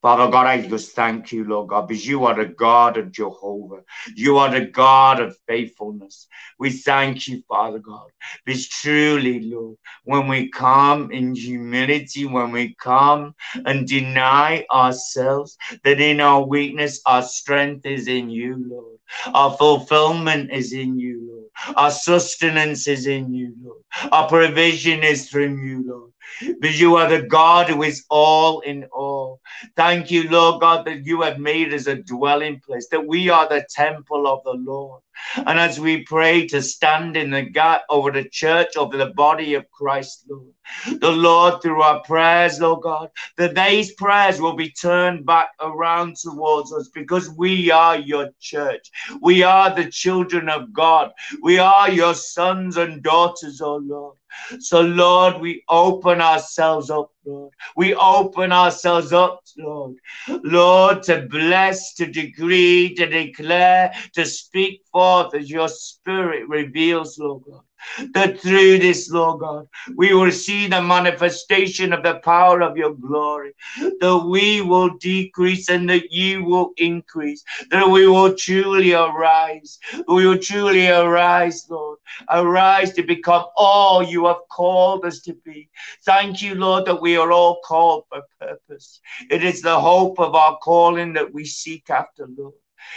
Father 0.00 0.30
God, 0.30 0.46
I 0.46 0.62
just 0.62 0.94
thank 0.94 1.32
you, 1.32 1.44
Lord 1.44 1.70
God, 1.70 1.88
because 1.88 2.06
you 2.06 2.24
are 2.26 2.34
the 2.34 2.46
God 2.46 2.96
of 2.98 3.10
Jehovah. 3.10 3.82
You 4.14 4.38
are 4.38 4.48
the 4.48 4.66
God 4.66 5.20
of 5.20 5.36
faithfulness. 5.48 6.28
We 6.56 6.70
thank 6.70 7.26
you, 7.26 7.42
Father 7.48 7.80
God, 7.80 8.08
because 8.44 8.68
truly, 8.68 9.40
Lord, 9.40 9.76
when 10.04 10.28
we 10.28 10.50
come 10.50 11.10
in 11.10 11.34
humility, 11.34 12.26
when 12.26 12.52
we 12.52 12.76
come 12.76 13.34
and 13.66 13.88
deny 13.88 14.64
ourselves, 14.70 15.56
that 15.82 16.00
in 16.00 16.20
our 16.20 16.44
weakness, 16.46 17.00
our 17.04 17.22
strength 17.22 17.84
is 17.84 18.06
in 18.06 18.30
you, 18.30 18.64
Lord. 18.68 18.98
Our 19.34 19.56
fulfillment 19.56 20.52
is 20.52 20.72
in 20.72 20.96
you, 20.96 21.26
Lord. 21.28 21.37
Our 21.76 21.90
sustenance 21.90 22.86
is 22.88 23.06
in 23.06 23.32
you, 23.34 23.54
Lord. 23.62 23.82
Our 24.12 24.28
provision 24.28 25.02
is 25.02 25.28
from 25.28 25.64
you, 25.66 25.84
Lord. 25.86 26.12
Because 26.40 26.80
you 26.80 26.96
are 26.96 27.08
the 27.08 27.22
God 27.22 27.68
who 27.68 27.82
is 27.82 28.04
all 28.10 28.60
in 28.60 28.84
all. 28.92 29.40
Thank 29.76 30.10
you, 30.10 30.28
Lord 30.30 30.60
God, 30.60 30.86
that 30.86 31.04
you 31.06 31.22
have 31.22 31.38
made 31.38 31.72
us 31.74 31.86
a 31.86 31.96
dwelling 31.96 32.60
place, 32.60 32.88
that 32.90 33.06
we 33.06 33.28
are 33.28 33.48
the 33.48 33.66
temple 33.70 34.26
of 34.26 34.42
the 34.44 34.52
Lord. 34.52 35.02
And 35.36 35.58
as 35.58 35.80
we 35.80 36.04
pray 36.04 36.46
to 36.48 36.62
stand 36.62 37.16
in 37.16 37.30
the 37.30 37.42
gap 37.42 37.82
over 37.90 38.10
the 38.10 38.28
church, 38.28 38.76
over 38.76 38.96
the 38.96 39.06
body 39.14 39.54
of 39.54 39.70
Christ, 39.70 40.24
Lord, 40.28 40.54
the 41.00 41.10
Lord, 41.10 41.62
through 41.62 41.82
our 41.82 42.02
prayers, 42.02 42.60
Lord 42.60 42.82
God, 42.82 43.10
that 43.36 43.54
these 43.54 43.92
prayers 43.94 44.40
will 44.40 44.54
be 44.54 44.70
turned 44.70 45.26
back 45.26 45.48
around 45.60 46.16
towards 46.16 46.72
us 46.72 46.88
because 46.94 47.30
we 47.30 47.70
are 47.70 47.98
your 47.98 48.30
church. 48.40 48.90
We 49.20 49.42
are 49.42 49.74
the 49.74 49.90
children 49.90 50.48
of 50.48 50.72
God. 50.72 51.12
We 51.42 51.58
are 51.58 51.90
your 51.90 52.14
sons 52.14 52.76
and 52.76 53.02
daughters, 53.02 53.60
oh 53.60 53.76
Lord. 53.76 54.16
So, 54.60 54.80
Lord, 54.80 55.40
we 55.40 55.62
open 55.68 56.20
ourselves 56.20 56.90
up, 56.90 57.10
Lord. 57.24 57.52
We 57.76 57.94
open 57.94 58.52
ourselves 58.52 59.12
up, 59.12 59.40
Lord. 59.56 59.96
Lord, 60.28 61.02
to 61.04 61.26
bless, 61.30 61.94
to 61.94 62.06
decree, 62.06 62.94
to 62.96 63.06
declare, 63.06 63.92
to 64.14 64.24
speak 64.24 64.82
forth 64.92 65.34
as 65.34 65.50
your 65.50 65.68
spirit 65.68 66.48
reveals, 66.48 67.18
Lord 67.18 67.42
God 67.48 67.62
that 68.14 68.40
through 68.40 68.78
this, 68.78 69.10
Lord 69.10 69.40
God, 69.40 69.68
we 69.96 70.14
will 70.14 70.32
see 70.32 70.66
the 70.66 70.82
manifestation 70.82 71.92
of 71.92 72.02
the 72.02 72.16
power 72.16 72.62
of 72.62 72.76
your 72.76 72.94
glory, 72.94 73.52
that 73.76 74.24
we 74.26 74.60
will 74.60 74.90
decrease 74.98 75.68
and 75.68 75.88
that 75.90 76.10
you 76.12 76.44
will 76.44 76.72
increase, 76.76 77.44
that 77.70 77.88
we 77.88 78.06
will 78.06 78.34
truly 78.34 78.92
arise. 78.92 79.78
We 80.06 80.26
will 80.26 80.38
truly 80.38 80.88
arise, 80.88 81.66
Lord. 81.68 81.98
Arise 82.30 82.92
to 82.94 83.02
become 83.02 83.46
all 83.56 84.02
you 84.02 84.26
have 84.26 84.48
called 84.50 85.04
us 85.04 85.20
to 85.22 85.34
be. 85.44 85.68
Thank 86.04 86.42
you, 86.42 86.54
Lord, 86.54 86.84
that 86.86 87.00
we 87.00 87.16
are 87.16 87.32
all 87.32 87.60
called 87.64 88.04
for 88.08 88.22
purpose. 88.40 89.00
It 89.30 89.44
is 89.44 89.62
the 89.62 89.78
hope 89.78 90.18
of 90.18 90.34
our 90.34 90.58
calling 90.58 91.12
that 91.14 91.32
we 91.32 91.44
seek 91.44 91.90
after, 91.90 92.26
Lord. 92.36 92.54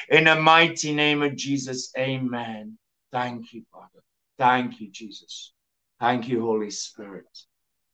In 0.09 0.25
the 0.25 0.35
mighty 0.35 0.93
name 0.93 1.21
of 1.21 1.35
Jesus, 1.35 1.91
amen. 1.97 2.77
Thank 3.11 3.53
you, 3.53 3.63
Father. 3.71 3.87
Thank 4.41 4.81
you, 4.81 4.89
Jesus. 4.89 5.53
Thank 5.99 6.27
you, 6.27 6.41
Holy 6.41 6.71
Spirit. 6.71 7.27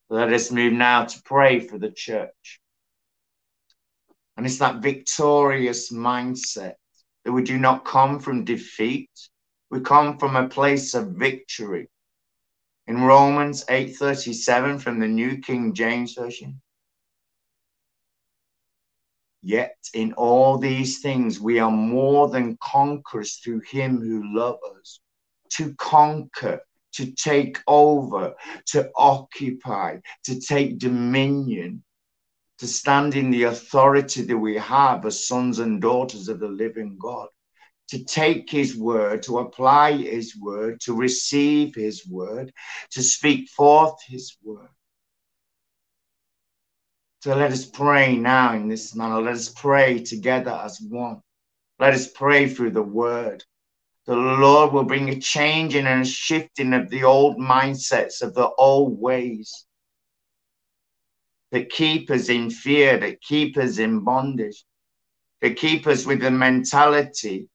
Let 0.10 0.32
us 0.32 0.50
move 0.50 0.72
now 0.72 1.04
to 1.04 1.22
pray 1.24 1.60
for 1.60 1.78
the 1.78 1.92
church. 1.92 2.62
And 4.38 4.46
it's 4.46 4.60
that 4.60 4.82
victorious 4.82 5.92
mindset 5.92 6.76
that 7.26 7.34
we 7.34 7.44
do 7.44 7.58
not 7.58 7.84
come 7.84 8.22
from 8.22 8.46
defeat, 8.46 9.10
we 9.72 9.82
come 9.82 10.18
from 10.18 10.38
a 10.38 10.48
place 10.48 10.94
of 10.94 11.18
victory. 11.18 11.90
In 12.88 13.02
Romans 13.02 13.66
8:37 13.68 14.80
from 14.80 15.02
the 15.02 15.08
New 15.10 15.40
King 15.40 15.74
James 15.74 16.14
Version. 16.14 16.62
Yet 19.42 19.76
in 19.94 20.14
all 20.14 20.58
these 20.58 21.02
things 21.02 21.42
we 21.42 21.60
are 21.60 21.70
more 21.70 22.30
than 22.30 22.58
conquerors 22.64 23.36
through 23.36 23.64
him 23.70 24.00
who 24.00 24.34
loved 24.34 24.64
us 24.80 25.02
to 25.52 25.74
conquer, 25.76 26.62
to 26.94 27.12
take 27.12 27.60
over, 27.68 28.36
to 28.68 28.90
occupy, 28.96 29.98
to 30.24 30.40
take 30.40 30.80
dominion, 30.80 31.84
to 32.60 32.68
stand 32.68 33.16
in 33.16 33.30
the 33.30 33.44
authority 33.44 34.24
that 34.24 34.38
we 34.38 34.58
have 34.58 35.06
as 35.06 35.28
sons 35.28 35.60
and 35.60 35.82
daughters 35.82 36.28
of 36.28 36.40
the 36.40 36.48
living 36.48 36.98
God, 37.00 37.28
to 37.90 38.04
take 38.04 38.50
his 38.50 38.76
word, 38.76 39.24
to 39.24 39.40
apply 39.40 39.94
his 39.94 40.36
word, 40.36 40.80
to 40.82 40.94
receive 40.94 41.76
his 41.76 42.06
word, 42.08 42.52
to 42.92 43.04
speak 43.04 43.48
forth 43.50 43.96
his 44.08 44.36
word. 44.44 44.70
So 47.22 47.36
let 47.36 47.52
us 47.52 47.66
pray 47.66 48.16
now 48.16 48.54
in 48.54 48.68
this 48.68 48.96
manner. 48.96 49.22
Let 49.22 49.36
us 49.36 49.50
pray 49.50 50.00
together 50.00 50.52
as 50.52 50.80
one. 50.80 51.22
Let 51.80 51.94
us 51.94 52.08
pray 52.08 52.48
through 52.48 52.72
the 52.72 52.82
word 52.82 53.44
the 54.08 54.16
Lord 54.16 54.72
will 54.72 54.86
bring 54.86 55.10
a 55.10 55.20
changing 55.20 55.86
and 55.86 56.02
a 56.02 56.06
shifting 56.06 56.74
of 56.74 56.90
the 56.90 57.04
old 57.04 57.38
mindsets, 57.38 58.22
of 58.22 58.34
the 58.34 58.50
old 58.58 59.00
ways 59.00 59.66
that 61.52 61.70
keep 61.70 62.10
us 62.10 62.30
in 62.30 62.50
fear, 62.50 62.98
that 62.98 63.22
keep 63.22 63.58
us 63.58 63.80
in 63.80 64.00
bondage, 64.06 64.64
that 65.42 65.58
keep 65.58 65.88
us 65.88 66.06
with 66.06 66.22
the 66.22 66.32
mentality 66.32 67.50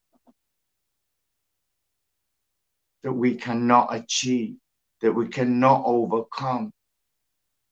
that 3.03 3.13
we 3.13 3.35
cannot 3.35 3.95
achieve, 3.95 4.57
that 5.01 5.13
we 5.13 5.29
cannot 5.29 5.83
overcome, 5.87 6.71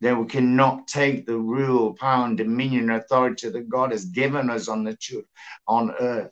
that 0.01 0.19
we 0.19 0.25
cannot 0.27 0.89
take 0.89 1.27
the 1.27 1.37
rule, 1.37 1.93
power, 1.95 2.25
and 2.25 2.39
dominion, 2.39 2.91
and 2.91 3.03
authority 3.03 3.51
that 3.51 3.69
God 3.69 3.93
has 3.93 4.07
given 4.07 4.49
us 4.49 4.69
on 4.69 4.85
the 4.85 4.97
truth 4.97 5.27
on 5.69 5.93
earth. 6.01 6.31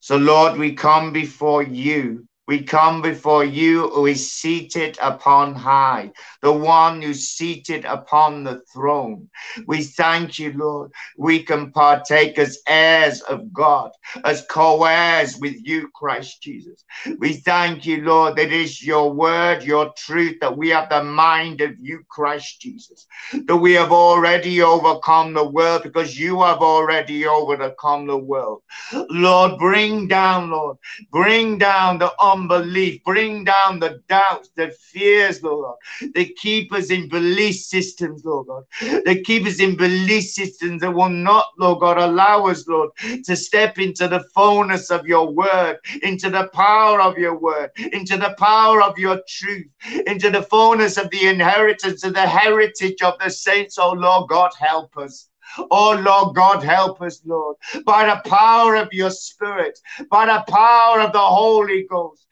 So, 0.00 0.16
Lord, 0.16 0.58
we 0.58 0.74
come 0.74 1.12
before 1.12 1.62
you 1.62 2.25
We 2.46 2.62
come 2.62 3.02
before 3.02 3.44
you 3.44 3.88
who 3.90 4.06
is 4.06 4.32
seated 4.32 4.98
upon 5.00 5.54
high, 5.54 6.12
the 6.42 6.52
one 6.52 7.02
who's 7.02 7.28
seated 7.28 7.84
upon 7.84 8.44
the 8.44 8.62
throne. 8.72 9.28
We 9.66 9.82
thank 9.82 10.38
you, 10.38 10.52
Lord. 10.52 10.92
We 11.16 11.42
can 11.42 11.72
partake 11.72 12.38
as 12.38 12.58
heirs 12.68 13.20
of 13.22 13.52
God, 13.52 13.90
as 14.24 14.44
co 14.48 14.84
heirs 14.84 15.38
with 15.38 15.56
you, 15.64 15.88
Christ 15.94 16.42
Jesus. 16.42 16.84
We 17.18 17.34
thank 17.34 17.86
you, 17.86 18.02
Lord, 18.02 18.36
that 18.36 18.46
it 18.46 18.52
is 18.52 18.84
your 18.84 19.12
word, 19.12 19.62
your 19.62 19.92
truth, 19.96 20.38
that 20.40 20.56
we 20.56 20.68
have 20.70 20.88
the 20.88 21.02
mind 21.02 21.60
of 21.60 21.72
you, 21.80 22.04
Christ 22.08 22.60
Jesus, 22.60 23.06
that 23.32 23.56
we 23.56 23.72
have 23.72 23.92
already 23.92 24.62
overcome 24.62 25.34
the 25.34 25.44
world 25.44 25.82
because 25.82 26.18
you 26.18 26.42
have 26.42 26.58
already 26.58 27.26
overcome 27.26 28.06
the 28.06 28.16
world. 28.16 28.62
Lord, 29.10 29.58
bring 29.58 30.08
down, 30.08 30.50
Lord, 30.50 30.76
bring 31.10 31.58
down 31.58 31.98
the 31.98 32.12
unbelief, 32.36 33.02
bring 33.04 33.44
down 33.44 33.80
the 33.80 34.02
doubts, 34.08 34.50
the 34.56 34.70
fears, 34.70 35.42
Lord, 35.42 35.76
that 36.14 36.36
keep 36.36 36.72
us 36.72 36.90
in 36.90 37.08
belief 37.08 37.56
systems, 37.56 38.24
Lord 38.24 38.46
God, 38.48 38.64
that 38.80 39.22
keep 39.24 39.46
us 39.46 39.60
in 39.60 39.76
belief 39.76 40.24
systems 40.24 40.82
that 40.82 40.92
will 40.92 41.08
not, 41.08 41.46
Lord 41.58 41.80
God, 41.80 41.98
allow 41.98 42.46
us, 42.46 42.66
Lord, 42.68 42.90
to 43.24 43.36
step 43.36 43.78
into 43.78 44.08
the 44.08 44.24
fullness 44.34 44.90
of 44.90 45.06
your 45.06 45.30
word, 45.32 45.78
into 46.02 46.30
the 46.30 46.48
power 46.52 47.00
of 47.00 47.18
your 47.18 47.38
word, 47.38 47.70
into 47.92 48.16
the 48.16 48.34
power 48.38 48.82
of 48.82 48.98
your 48.98 49.20
truth, 49.28 49.66
into 50.06 50.30
the 50.30 50.42
fullness 50.42 50.96
of 50.98 51.10
the 51.10 51.26
inheritance 51.26 52.04
of 52.04 52.14
the 52.14 52.26
heritage 52.26 53.02
of 53.02 53.14
the 53.18 53.30
saints. 53.30 53.78
Oh 53.78 53.92
Lord 53.92 54.28
God, 54.28 54.50
help 54.58 54.96
us. 54.98 55.28
Oh 55.70 56.00
Lord 56.04 56.34
God, 56.36 56.62
help 56.62 57.00
us, 57.02 57.20
Lord, 57.24 57.56
by 57.84 58.06
the 58.06 58.28
power 58.28 58.76
of 58.76 58.92
your 58.92 59.10
Spirit, 59.10 59.78
by 60.10 60.26
the 60.26 60.44
power 60.50 61.00
of 61.00 61.12
the 61.12 61.18
Holy 61.18 61.84
Ghost. 61.84 62.26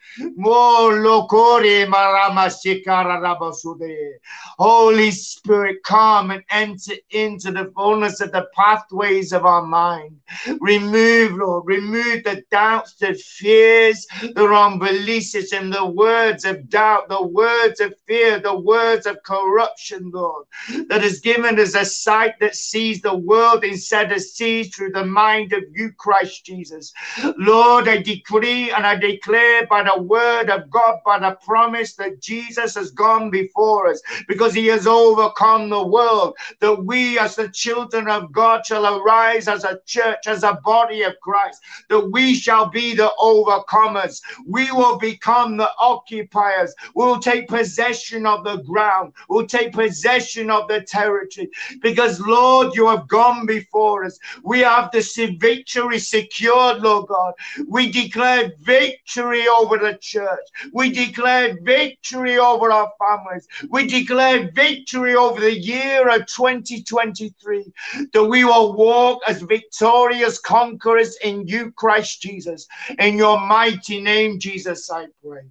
Holy 4.58 5.10
Spirit, 5.10 5.82
come 5.84 6.30
and 6.30 6.42
enter 6.50 6.94
into 7.10 7.50
the 7.50 7.72
fullness 7.74 8.20
of 8.20 8.30
the 8.30 8.46
pathways 8.54 9.32
of 9.32 9.44
our 9.44 9.66
mind. 9.66 10.16
Remove, 10.60 11.32
Lord, 11.32 11.64
remove 11.66 12.24
the 12.24 12.44
doubts, 12.50 12.94
the 12.94 13.14
fears, 13.14 14.06
the 14.34 14.48
wrong 14.48 14.78
beliefs, 14.78 15.52
and 15.52 15.72
the 15.72 15.86
words 15.86 16.44
of 16.44 16.68
doubt, 16.68 17.08
the 17.08 17.22
words 17.26 17.80
of 17.80 17.94
fear, 18.06 18.38
the 18.38 18.56
words 18.56 19.06
of 19.06 19.22
corruption, 19.24 20.10
Lord, 20.12 20.46
that 20.88 21.02
has 21.02 21.20
given 21.20 21.58
us 21.58 21.74
a 21.74 21.84
sight 21.84 22.34
that 22.40 22.54
sees 22.54 23.00
the 23.04 23.14
world 23.14 23.62
instead 23.62 24.10
of 24.10 24.20
sees 24.20 24.74
through 24.74 24.90
the 24.90 25.04
mind 25.04 25.52
of 25.52 25.62
you, 25.72 25.92
Christ 25.92 26.44
Jesus. 26.44 26.92
Lord, 27.38 27.86
I 27.86 27.98
decree 27.98 28.72
and 28.72 28.84
I 28.84 28.96
declare 28.96 29.66
by 29.66 29.84
the 29.84 30.02
word 30.02 30.50
of 30.50 30.68
God, 30.70 30.98
by 31.04 31.20
the 31.20 31.36
promise 31.44 31.94
that 31.94 32.20
Jesus 32.20 32.74
has 32.74 32.90
gone 32.90 33.30
before 33.30 33.88
us 33.88 34.02
because 34.26 34.54
he 34.54 34.66
has 34.68 34.86
overcome 34.86 35.70
the 35.70 35.86
world, 35.86 36.36
that 36.60 36.84
we 36.84 37.18
as 37.18 37.36
the 37.36 37.48
children 37.50 38.08
of 38.08 38.32
God 38.32 38.66
shall 38.66 38.98
arise 38.98 39.46
as 39.46 39.64
a 39.64 39.80
church, 39.86 40.26
as 40.26 40.42
a 40.42 40.58
body 40.64 41.02
of 41.02 41.14
Christ, 41.22 41.62
that 41.90 42.10
we 42.10 42.34
shall 42.34 42.70
be 42.70 42.94
the 42.94 43.12
overcomers. 43.20 44.20
We 44.46 44.72
will 44.72 44.98
become 44.98 45.56
the 45.56 45.70
occupiers. 45.78 46.74
We'll 46.94 47.20
take 47.20 47.48
possession 47.48 48.26
of 48.26 48.44
the 48.44 48.56
ground. 48.62 49.12
We'll 49.28 49.46
take 49.46 49.72
possession 49.72 50.50
of 50.50 50.68
the 50.68 50.80
territory 50.80 51.50
because, 51.82 52.20
Lord, 52.20 52.74
you 52.74 52.88
have 52.96 53.08
gone 53.08 53.46
before 53.46 54.04
us. 54.04 54.18
We 54.42 54.60
have 54.60 54.90
the 54.92 55.36
victory 55.38 55.98
secured, 55.98 56.82
Lord 56.82 57.08
God. 57.08 57.34
We 57.68 57.90
declare 57.90 58.52
victory 58.60 59.46
over 59.48 59.78
the 59.78 59.98
church. 60.00 60.46
We 60.72 60.90
declare 60.90 61.56
victory 61.62 62.38
over 62.38 62.70
our 62.72 62.90
families. 62.98 63.46
We 63.70 63.86
declare 63.86 64.50
victory 64.52 65.14
over 65.14 65.40
the 65.40 65.58
year 65.58 66.08
of 66.08 66.26
2023 66.26 67.72
that 68.12 68.24
we 68.24 68.44
will 68.44 68.74
walk 68.74 69.20
as 69.28 69.42
victorious 69.42 70.38
conquerors 70.38 71.16
in 71.22 71.46
you, 71.46 71.72
Christ 71.72 72.22
Jesus. 72.22 72.66
In 72.98 73.16
your 73.16 73.40
mighty 73.40 74.00
name, 74.00 74.38
Jesus, 74.38 74.90
I 74.90 75.06
pray. 75.24 75.42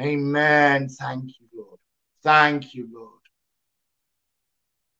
Amen. 0.00 0.88
Thank 0.88 1.24
you, 1.40 1.46
Lord. 1.54 1.78
Thank 2.22 2.74
you, 2.74 2.88
Lord. 2.92 3.15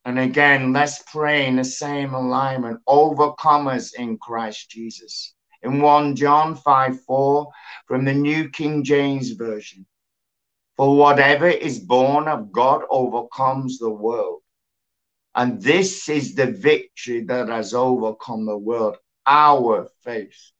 And 0.06 0.20
again, 0.20 0.72
let's 0.72 1.02
pray 1.02 1.46
in 1.46 1.56
the 1.56 1.64
same 1.64 2.14
alignment, 2.14 2.78
overcomers 2.88 3.92
in 3.92 4.18
Christ 4.18 4.70
Jesus. 4.70 5.34
In 5.64 5.80
1 5.80 6.14
John 6.14 6.54
5 6.54 7.00
4 7.00 7.48
from 7.88 8.04
the 8.04 8.14
New 8.14 8.48
King 8.50 8.84
James 8.84 9.32
Version. 9.32 9.84
For 10.76 10.96
whatever 10.96 11.48
is 11.48 11.80
born 11.80 12.28
of 12.28 12.52
God 12.52 12.82
overcomes 12.88 13.78
the 13.78 13.90
world. 13.90 14.42
And 15.34 15.60
this 15.60 16.08
is 16.08 16.36
the 16.36 16.52
victory 16.52 17.22
that 17.22 17.48
has 17.48 17.74
overcome 17.74 18.46
the 18.46 18.56
world 18.56 18.98
our 19.26 19.88
faith. 20.04 20.52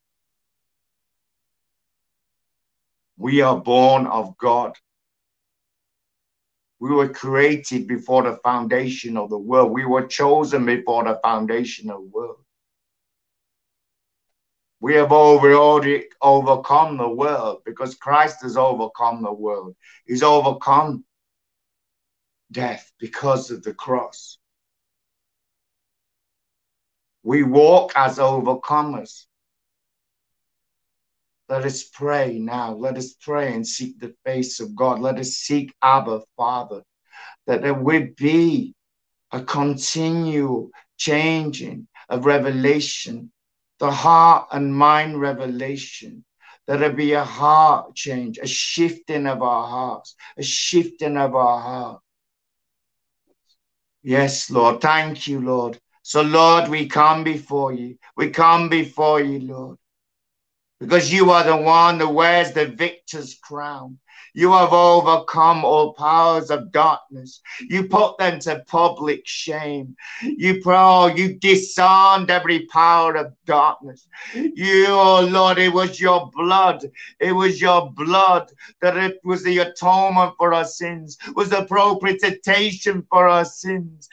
We 3.17 3.43
are 3.43 3.61
born 3.61 4.09
of 4.09 4.37
God. 4.39 4.77
We 6.79 6.91
were 6.91 7.09
created 7.09 7.87
before 7.87 8.23
the 8.25 8.37
foundation 8.45 9.17
of 9.17 9.31
the 9.31 9.39
world. 9.39 9.73
We 9.73 9.87
were 9.87 10.07
chosen 10.07 10.67
before 10.67 11.05
the 11.05 11.19
foundation 11.23 11.91
of 11.91 11.97
the 12.03 12.09
world. 12.09 12.39
We 14.81 14.95
have 14.95 15.13
already 15.13 16.09
overcome 16.21 16.99
the 16.99 17.09
world 17.09 17.63
because 17.65 17.95
Christ 17.95 18.43
has 18.43 18.57
overcome 18.57 19.23
the 19.23 19.33
world. 19.33 19.75
He's 20.07 20.23
overcome 20.23 21.05
death 22.53 22.93
because 22.99 23.51
of 23.51 23.63
the 23.63 23.75
cross. 23.75 24.39
We 27.23 27.43
walk 27.43 27.93
as 27.97 28.19
overcomers. 28.19 29.25
Let 31.49 31.65
us 31.65 31.85
pray 31.85 32.39
now. 32.41 32.75
Let 32.75 32.97
us 32.97 33.15
pray 33.15 33.55
and 33.55 33.67
seek 33.67 34.01
the 34.01 34.15
face 34.25 34.59
of 34.59 34.75
God. 34.75 35.01
Let 35.01 35.19
us 35.19 35.35
seek 35.35 35.73
Abba, 35.81 36.23
Father, 36.37 36.83
that 37.47 37.63
there 37.63 37.75
would 37.75 38.17
be 38.17 38.75
a 39.31 39.41
continual 39.43 40.71
changing 40.97 41.87
of 42.09 42.27
revelation, 42.27 43.31
the 43.79 43.91
heart 43.93 44.49
and 44.53 44.75
mind 44.75 45.21
revelation. 45.21 46.25
That 46.67 46.81
there 46.81 46.93
be 46.93 47.13
a 47.13 47.23
heart 47.23 47.95
change, 47.95 48.39
a 48.39 48.47
shifting 48.47 49.29
of 49.29 49.41
our 49.41 49.69
hearts, 49.69 50.17
a 50.37 50.43
shifting 50.43 51.17
of 51.17 51.37
our 51.37 51.61
heart. 51.61 52.01
Yes, 54.03 54.51
Lord. 54.51 54.81
Thank 54.81 55.29
you, 55.29 55.41
Lord. 55.41 55.79
So, 56.03 56.23
Lord, 56.23 56.69
we 56.69 56.89
come 56.89 57.23
before 57.23 57.73
you. 57.73 57.99
We 58.17 58.31
come 58.31 58.69
before 58.69 59.21
you, 59.21 59.39
Lord 59.41 59.79
because 60.81 61.13
you 61.13 61.31
are 61.31 61.45
the 61.45 61.57
one 61.57 61.99
that 61.99 62.09
wears 62.09 62.53
the 62.53 62.67
victor's 62.67 63.35
crown. 63.35 63.99
You 64.37 64.53
have 64.53 64.75
overcome 64.75 65.65
all 65.65 65.95
powers 65.95 66.51
of 66.51 66.71
darkness. 66.71 67.41
You 67.71 67.89
put 67.89 68.19
them 68.19 68.39
to 68.41 68.63
public 68.67 69.23
shame. 69.25 69.97
You 70.23 70.61
pro, 70.61 71.07
you 71.07 71.39
disarmed 71.39 72.31
every 72.31 72.67
power 72.67 73.17
of 73.17 73.33
darkness. 73.47 74.07
You, 74.35 74.89
oh 74.89 75.23
Lord, 75.23 75.57
it 75.57 75.73
was 75.73 75.99
your 75.99 76.31
blood. 76.35 76.85
It 77.19 77.33
was 77.33 77.63
your 77.63 77.91
blood 77.93 78.53
that 78.83 78.99
it 78.99 79.21
was 79.25 79.43
the 79.43 79.59
atonement 79.59 80.35
for 80.37 80.53
our 80.53 80.67
sins, 80.67 81.17
was 81.35 81.49
the 81.49 81.65
propitiation 81.65 83.07
for 83.09 83.27
our 83.29 83.47
sins. 83.47 84.11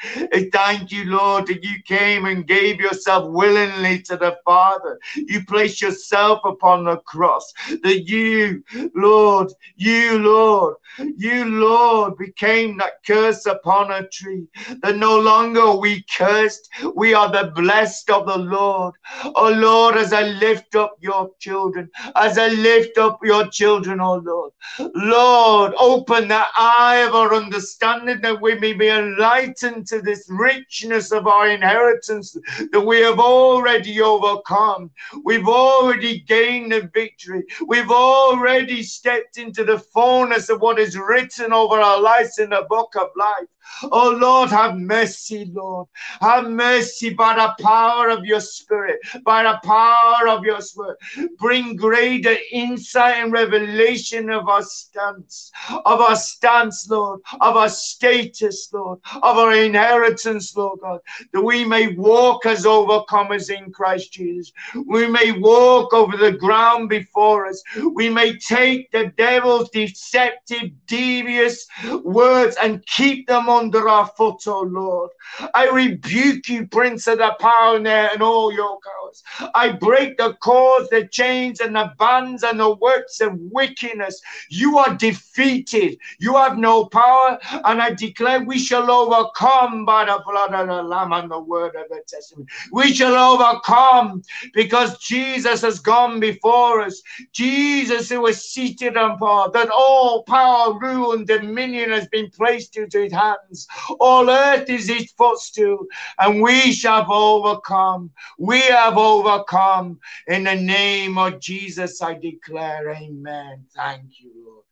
Thank 0.54 0.92
you, 0.92 1.04
Lord, 1.06 1.48
that 1.48 1.66
you 1.66 1.76
came 1.86 2.26
and 2.26 2.48
gave 2.48 2.80
yourself 2.80 3.30
willingly 3.30 4.02
to 4.04 4.16
the 4.16 4.38
Father. 4.46 5.00
You 5.16 5.44
placed 5.46 5.82
yourself 5.82 6.40
upon 6.46 6.86
the 6.86 6.98
cross. 6.98 7.52
That 7.84 8.08
you, 8.08 8.64
Lord, 8.96 9.52
you 9.76 10.13
Lord, 10.18 10.76
you, 11.18 11.46
Lord, 11.46 12.18
became 12.18 12.78
that 12.78 13.04
curse 13.06 13.46
upon 13.46 13.92
a 13.92 14.08
tree. 14.08 14.48
That 14.82 14.98
no 14.98 15.20
longer 15.20 15.76
we 15.76 16.04
cursed, 16.16 16.70
we 16.96 17.14
are 17.14 17.32
the 17.32 17.52
blessed 17.52 18.10
of 18.10 18.28
the 18.28 18.38
Lord. 18.38 18.94
Oh 19.36 19.50
Lord, 19.50 19.96
as 19.96 20.14
I 20.14 20.24
lift 20.24 20.76
up 20.76 20.96
your 21.00 21.32
children, 21.40 21.90
as 22.16 22.38
I 22.38 22.48
lift 22.50 22.98
up 22.98 23.20
your 23.24 23.48
children, 23.48 24.00
oh 24.02 24.16
Lord, 24.16 24.52
Lord, 24.96 25.74
open 25.80 26.28
the 26.28 26.44
eye 26.56 27.04
of 27.08 27.16
our 27.16 27.34
understanding 27.34 28.22
that 28.22 28.42
we 28.42 28.56
may 28.56 28.74
be 28.74 28.90
enlightened 28.90 29.88
to 29.88 30.02
this 30.02 30.28
richness 30.30 31.12
of 31.12 31.28
our 31.28 31.48
inheritance 31.50 32.38
that 32.72 32.82
we 32.82 33.02
have 33.02 33.20
already 33.20 34.02
overcome. 34.02 34.92
We've 35.24 35.48
already 35.48 36.22
gained 36.22 36.72
the 36.72 36.90
victory. 36.94 37.44
We've 37.68 37.92
already 37.92 38.84
stepped 38.84 39.38
into 39.38 39.64
the 39.64 39.80
fullness 40.04 40.50
of 40.50 40.60
what 40.60 40.80
is 40.80 40.98
written 40.98 41.54
over 41.54 41.80
our 41.80 42.02
lives 42.02 42.38
in 42.38 42.50
the 42.50 42.66
book 42.68 42.94
of 43.00 43.08
life. 43.16 43.48
Oh 43.84 44.12
Lord, 44.12 44.50
have 44.50 44.78
mercy, 44.78 45.50
Lord. 45.54 45.88
Have 46.22 46.50
mercy 46.50 47.14
by 47.14 47.36
the 47.36 47.64
power 47.64 48.10
of 48.10 48.26
your 48.26 48.40
spirit, 48.40 49.00
by 49.24 49.44
the 49.44 49.60
power 49.64 50.28
of 50.28 50.44
your 50.44 50.62
spirit. 50.62 50.98
Bring 51.38 51.76
greater 51.76 52.36
insight 52.52 53.16
and 53.18 53.32
revelation 53.32 54.30
of 54.30 54.48
our 54.48 54.64
stance, 54.64 55.52
of 55.70 56.02
our 56.02 56.16
stance, 56.16 56.90
Lord, 56.90 57.22
of 57.42 57.58
our 57.58 57.70
status, 57.70 58.70
Lord, 58.72 59.00
of 59.16 59.38
our 59.38 59.54
inheritance, 59.54 60.56
Lord 60.56 60.80
God, 60.82 61.00
that 61.34 61.42
we 61.42 61.66
may 61.66 61.94
walk 61.96 62.46
as 62.46 62.66
overcomers 62.66 63.50
in 63.50 63.72
Christ 63.72 64.14
Jesus. 64.14 64.52
We 64.86 65.08
may 65.08 65.32
walk 65.32 65.94
over 65.94 66.18
the 66.18 66.32
ground 66.32 66.90
before 66.90 67.48
us. 67.48 67.62
We 67.94 68.10
may 68.10 68.38
take 68.38 68.92
the 68.92 69.08
devil's 69.18 69.70
deceptive, 69.70 70.72
devious 70.86 71.68
words 72.04 72.56
and 72.62 72.86
keep 72.86 73.28
them 73.28 73.50
under 73.58 73.88
our 73.88 74.08
foot, 74.08 74.42
oh 74.48 74.62
Lord. 74.62 75.12
I 75.54 75.70
rebuke 75.70 76.50
you, 76.50 76.68
Prince 76.68 77.08
of 77.08 77.20
the 77.20 77.36
power 77.40 77.78
and 77.78 78.22
all 78.22 78.52
your 78.52 78.80
powers. 78.82 79.24
I 79.54 79.72
break 79.72 80.18
the 80.18 80.34
cords, 80.36 80.90
the 80.90 81.08
chains, 81.08 81.60
and 81.60 81.76
the 81.76 81.92
bands 81.98 82.44
and 82.44 82.60
the 82.60 82.74
works 82.76 83.22
of 83.22 83.34
wickedness. 83.52 84.22
You 84.50 84.78
are 84.78 84.96
defeated. 84.96 85.98
You 86.20 86.36
have 86.36 86.58
no 86.58 86.86
power, 86.86 87.40
and 87.66 87.82
I 87.82 87.94
declare 87.94 88.44
we 88.44 88.60
shall 88.60 88.90
overcome 88.90 89.86
by 89.86 90.06
the 90.06 90.22
blood 90.26 90.54
of 90.54 90.68
the 90.68 90.84
Lamb 90.84 91.14
and 91.14 91.32
the 91.32 91.40
word 91.40 91.76
of 91.76 91.90
the 91.90 92.02
testimony. 92.08 92.48
We 92.72 92.94
shall 92.94 93.16
overcome 93.16 94.24
because 94.54 94.98
Jesus 95.00 95.62
has 95.62 95.80
gone 95.80 96.20
before 96.20 96.82
us. 96.82 97.02
Jesus, 97.32 98.10
who 98.10 98.22
was 98.22 98.44
seated 98.44 98.98
on 98.98 99.18
power, 99.18 99.52
that 99.52 99.70
all 99.70 100.24
power, 100.24 100.78
rule, 100.80 101.14
and 101.14 101.28
dominion 101.28 101.92
has 101.92 102.08
been 102.08 102.30
placed 102.30 102.78
into 102.78 103.02
his 103.04 103.14
hands 103.14 103.40
hands. 103.44 103.68
All 104.00 104.30
earth 104.30 104.70
is 104.70 104.88
his 104.88 105.12
footstool, 105.12 105.86
and 106.20 106.42
we 106.42 106.72
shall 106.72 107.12
overcome. 107.12 108.12
We 108.38 108.62
have 108.62 108.98
overcome. 108.98 110.00
In 110.28 110.44
the 110.44 110.56
name 110.56 111.18
of 111.18 111.40
Jesus, 111.40 112.02
I 112.02 112.16
declare, 112.16 112.90
Amen. 112.92 113.66
Thank 113.76 114.20
you, 114.20 114.32
Lord. 114.46 114.66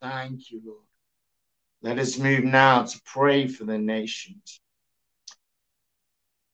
Thank 0.00 0.50
you, 0.50 0.60
Lord. 0.64 0.78
Let 1.82 1.98
us 1.98 2.18
move 2.18 2.44
now 2.44 2.84
to 2.84 3.00
pray 3.04 3.46
for 3.46 3.64
the 3.64 3.78
nations. 3.78 4.60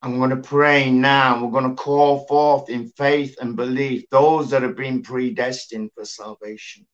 I'm 0.02 0.18
going 0.18 0.30
to 0.30 0.36
pray 0.36 0.90
now. 0.90 1.44
We're 1.44 1.52
going 1.52 1.76
to 1.76 1.80
call 1.80 2.26
forth 2.26 2.70
in 2.70 2.88
faith 2.88 3.36
and 3.40 3.54
belief 3.54 4.08
those 4.10 4.50
that 4.50 4.62
have 4.62 4.76
been 4.76 5.02
predestined 5.02 5.90
for 5.94 6.04
salvation 6.04 6.86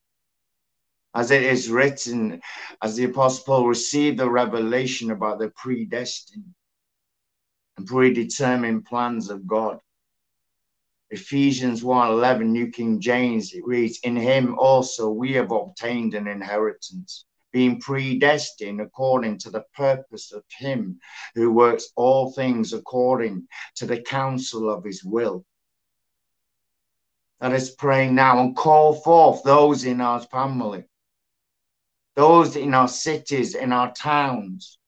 as 1.16 1.30
it 1.30 1.42
is 1.42 1.70
written, 1.70 2.42
as 2.82 2.94
the 2.94 3.04
Apostle 3.04 3.44
Paul 3.46 3.66
received 3.66 4.18
the 4.18 4.28
revelation 4.28 5.10
about 5.10 5.38
the 5.38 5.48
predestined 5.48 6.54
and 7.78 7.86
predetermined 7.86 8.84
plans 8.84 9.30
of 9.30 9.46
God. 9.46 9.80
Ephesians 11.08 11.82
1:11 11.82 12.48
New 12.48 12.70
King 12.70 13.00
James, 13.00 13.54
it 13.54 13.64
reads, 13.64 13.98
In 14.00 14.14
him 14.14 14.58
also 14.58 15.08
we 15.08 15.32
have 15.32 15.52
obtained 15.52 16.12
an 16.12 16.26
inheritance, 16.26 17.24
being 17.50 17.80
predestined 17.80 18.82
according 18.82 19.38
to 19.38 19.50
the 19.50 19.64
purpose 19.74 20.32
of 20.32 20.44
him 20.58 21.00
who 21.34 21.50
works 21.50 21.92
all 21.96 22.30
things 22.32 22.74
according 22.74 23.48
to 23.76 23.86
the 23.86 24.02
counsel 24.02 24.68
of 24.68 24.84
his 24.84 25.02
will. 25.02 25.46
Let 27.40 27.52
us 27.52 27.74
pray 27.74 28.10
now 28.10 28.40
and 28.40 28.54
call 28.54 28.92
forth 28.92 29.42
those 29.44 29.86
in 29.86 30.02
our 30.02 30.20
family 30.20 30.84
those 32.16 32.56
in 32.56 32.74
our 32.74 32.88
cities, 32.88 33.54
in 33.54 33.72
our 33.72 33.92
towns, 33.92 34.78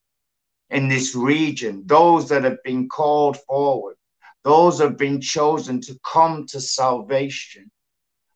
in 0.69 0.89
this 0.89 1.15
region, 1.15 1.83
those 1.85 2.27
that 2.29 2.43
have 2.43 2.61
been 2.63 2.89
called 2.89 3.37
forward, 3.47 3.95
those 4.43 4.79
have 4.79 4.97
been 4.97 5.21
chosen 5.21 5.79
to 5.81 5.97
come 6.03 6.45
to 6.47 6.59
salvation. 6.59 7.71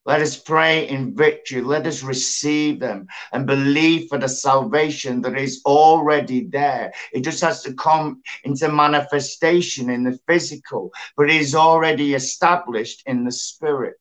Let 0.06 0.22
us 0.22 0.38
pray 0.38 0.90
in 0.90 1.16
victory. 1.16 1.62
Let 1.62 1.88
us 1.88 2.04
receive 2.04 2.82
them 2.82 3.08
and 3.32 3.48
believe 3.48 4.10
for 4.10 4.18
the 4.18 4.28
salvation 4.28 5.22
that 5.22 5.38
is 5.38 5.62
already 5.66 6.46
there. 6.48 6.94
It 7.14 7.22
just 7.22 7.42
has 7.42 7.64
to 7.64 7.74
come 7.74 8.22
into 8.44 8.70
manifestation 8.70 9.90
in 9.90 10.04
the 10.04 10.20
physical, 10.28 10.92
but 11.16 11.30
it 11.30 11.38
is 11.38 11.56
already 11.56 12.16
established 12.16 13.04
in 13.06 13.24
the 13.24 13.32
spirit. 13.32 13.96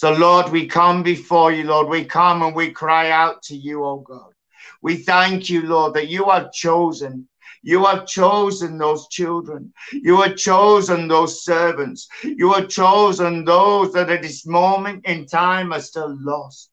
So, 0.00 0.12
Lord, 0.12 0.48
we 0.50 0.66
come 0.66 1.02
before 1.02 1.52
you, 1.52 1.64
Lord. 1.64 1.88
We 1.88 2.06
come 2.06 2.40
and 2.40 2.56
we 2.56 2.70
cry 2.70 3.10
out 3.10 3.42
to 3.42 3.54
you, 3.54 3.84
oh 3.84 3.98
God. 3.98 4.32
We 4.80 4.96
thank 4.96 5.50
you, 5.50 5.60
Lord, 5.60 5.92
that 5.92 6.08
you 6.08 6.24
have 6.30 6.52
chosen. 6.52 7.28
You 7.62 7.84
have 7.84 8.06
chosen 8.06 8.78
those 8.78 9.08
children. 9.08 9.74
You 9.92 10.22
have 10.22 10.36
chosen 10.36 11.06
those 11.06 11.44
servants. 11.44 12.08
You 12.22 12.50
have 12.54 12.70
chosen 12.70 13.44
those 13.44 13.92
that 13.92 14.08
at 14.08 14.22
this 14.22 14.46
moment 14.46 15.04
in 15.04 15.26
time 15.26 15.70
are 15.70 15.82
still 15.82 16.16
lost. 16.18 16.70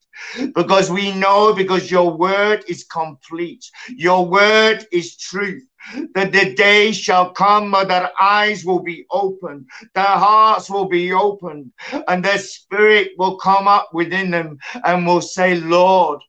Because 0.55 0.89
we 0.89 1.13
know, 1.13 1.53
because 1.53 1.91
your 1.91 2.15
word 2.17 2.63
is 2.69 2.85
complete, 2.85 3.65
your 3.89 4.25
word 4.25 4.87
is 4.93 5.17
truth 5.17 5.67
that 6.15 6.31
the 6.31 6.53
day 6.55 6.91
shall 6.91 7.31
come 7.31 7.71
that 7.71 7.87
their 7.87 8.11
eyes 8.19 8.65
will 8.65 8.81
be 8.81 9.05
opened, 9.11 9.65
their 9.93 10.03
hearts 10.03 10.69
will 10.69 10.87
be 10.87 11.11
opened, 11.11 11.71
and 12.07 12.23
their 12.23 12.39
spirit 12.39 13.11
will 13.17 13.37
come 13.37 13.67
up 13.67 13.89
within 13.93 14.31
them 14.31 14.57
and 14.83 15.05
will 15.05 15.21
say, 15.21 15.55
Lord, 15.55 16.21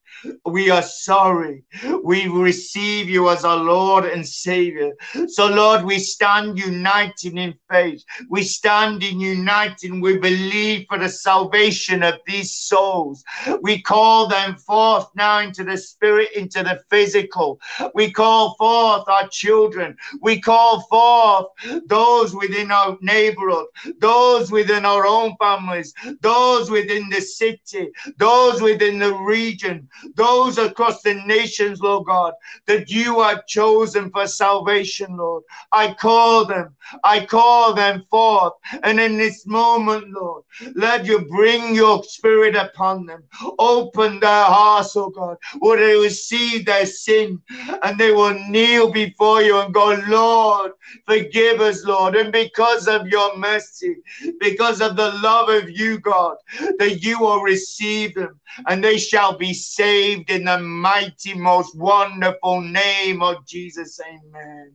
we 0.45 0.71
are 0.71 0.83
sorry. 0.83 1.63
We 2.03 2.27
receive 2.29 3.09
you 3.09 3.29
as 3.29 3.45
our 3.45 3.57
Lord 3.57 4.05
and 4.05 4.27
Savior. 4.27 4.93
So, 5.29 5.47
Lord, 5.47 5.85
we 5.85 5.99
stand 5.99 6.59
united 6.59 7.35
in 7.35 7.55
faith. 7.71 8.03
We 8.29 8.43
stand 8.43 9.03
in 9.03 9.21
uniting. 9.21 10.01
We 10.01 10.19
believe 10.19 10.87
for 10.89 10.99
the 10.99 11.09
salvation 11.09 12.03
of 12.03 12.15
these 12.27 12.55
souls. 12.55 13.23
We 13.61 13.81
call 13.81 14.29
them 14.29 14.57
forth 14.57 15.09
now 15.15 15.39
into 15.41 15.65
the 15.65 15.77
spirit, 15.77 16.31
into 16.35 16.63
the 16.63 16.81
physical. 16.91 17.61
We 17.95 18.11
call 18.11 18.55
forth 18.57 19.09
our 19.09 19.29
children. 19.39 19.97
We 20.21 20.41
call 20.41 20.81
forth 20.83 21.47
those 21.87 22.35
within 22.35 22.71
our 22.71 22.99
neighborhood, 23.01 23.67
those 23.99 24.51
within 24.51 24.85
our 24.85 25.07
own 25.07 25.37
families, 25.39 25.95
those 26.21 26.71
within 26.71 27.09
the 27.09 27.21
city, 27.21 27.89
those 28.17 28.61
within 28.61 28.99
the 28.99 29.15
region, 29.15 29.89
those 30.15 30.59
across 30.59 31.03
the 31.03 31.15
nations, 31.27 31.81
Lord 31.81 32.07
God, 32.07 32.35
that 32.67 32.91
you 32.91 33.21
have 33.23 33.47
chosen 33.47 34.11
for 34.11 34.27
salvation, 34.27 35.17
Lord. 35.17 35.45
I 35.73 35.95
call 35.95 36.45
them, 36.45 36.77
I 37.05 37.25
call 37.25 37.75
them 37.75 38.03
forth. 38.11 38.55
And 38.83 38.99
in 39.01 39.19
this 39.19 39.47
moment, 39.47 40.11
Lord, 40.11 40.45
let 40.75 41.05
you 41.07 41.21
bring 41.21 41.75
your 41.75 42.03
spirit 42.05 42.57
upon 42.57 43.07
them. 43.07 43.23
Open 43.59 44.21
their 44.21 44.45
hearts, 44.45 44.97
oh 44.97 45.11
God, 45.11 45.37
where 45.59 45.79
they 45.79 45.97
will 45.97 46.11
see 46.11 46.63
their 46.63 46.87
sin 46.87 47.41
and 47.83 47.99
they 47.99 48.13
will 48.13 48.35
kneel 48.49 48.91
before 48.91 49.28
you 49.37 49.61
and 49.61 49.73
go, 49.73 49.95
Lord, 50.09 50.73
forgive 51.07 51.61
us, 51.61 51.85
Lord. 51.85 52.17
And 52.17 52.33
because 52.33 52.89
of 52.89 53.07
your 53.09 53.37
mercy, 53.37 53.97
because 54.41 54.81
of 54.81 54.97
the 54.97 55.13
love 55.23 55.49
of 55.49 55.71
you, 55.71 55.99
God, 56.01 56.37
that 56.79 57.03
you 57.03 57.21
will 57.21 57.43
receive 57.43 58.15
them 58.15 58.41
and 58.67 58.83
they 58.83 58.99
shall 58.99 59.37
be 59.37 59.53
saved 59.53 60.31
in 60.31 60.45
the 60.45 60.59
mighty, 60.59 61.35
most 61.35 61.77
wonderful 61.77 62.61
name 62.61 63.23
of 63.23 63.47
Jesus. 63.47 64.01
Amen. 64.01 64.73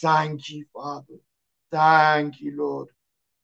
Thank 0.00 0.50
you, 0.50 0.64
Father. 0.74 1.20
Thank 1.70 2.40
you, 2.40 2.56
Lord. 2.56 2.88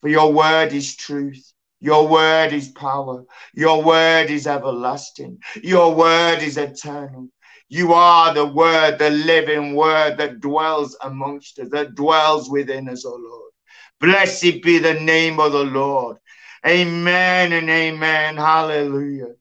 For 0.00 0.08
your 0.08 0.32
word 0.32 0.72
is 0.72 0.96
truth. 0.96 1.52
Your 1.80 2.06
word 2.06 2.52
is 2.52 2.68
power. 2.68 3.24
Your 3.54 3.82
word 3.82 4.30
is 4.30 4.46
everlasting. 4.46 5.38
Your 5.62 5.94
word 5.94 6.40
is 6.40 6.56
eternal. 6.56 7.28
You 7.72 7.94
are 7.94 8.34
the 8.34 8.44
word, 8.44 8.98
the 8.98 9.08
living 9.08 9.74
word 9.74 10.18
that 10.18 10.40
dwells 10.40 10.94
amongst 11.02 11.58
us, 11.58 11.70
that 11.70 11.94
dwells 11.94 12.50
within 12.50 12.86
us, 12.86 13.06
O 13.06 13.14
oh 13.14 13.16
Lord. 13.16 13.50
Blessed 13.98 14.60
be 14.62 14.76
the 14.76 15.00
name 15.00 15.40
of 15.40 15.52
the 15.52 15.64
Lord. 15.64 16.18
Amen 16.66 17.54
and 17.54 17.70
amen. 17.70 18.36
Hallelujah. 18.36 19.32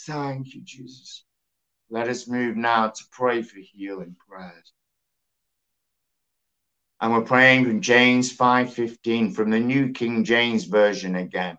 Thank 0.00 0.54
you, 0.54 0.60
Jesus. 0.62 1.24
Let 1.88 2.08
us 2.08 2.28
move 2.28 2.58
now 2.58 2.88
to 2.88 3.04
pray 3.10 3.40
for 3.40 3.58
healing 3.58 4.16
prayers. 4.28 4.74
And 7.00 7.14
we're 7.14 7.22
praying 7.22 7.64
from 7.64 7.80
James 7.80 8.30
5:15 8.30 9.32
from 9.32 9.48
the 9.48 9.60
New 9.60 9.92
King 9.92 10.24
James 10.24 10.64
Version 10.64 11.16
again. 11.16 11.56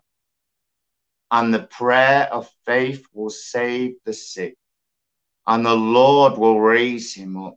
And 1.32 1.52
the 1.52 1.64
prayer 1.64 2.32
of 2.32 2.48
faith 2.66 3.04
will 3.12 3.30
save 3.30 3.96
the 4.04 4.12
sick, 4.12 4.54
and 5.46 5.64
the 5.64 5.74
Lord 5.74 6.38
will 6.38 6.60
raise 6.60 7.14
him 7.14 7.36
up. 7.36 7.56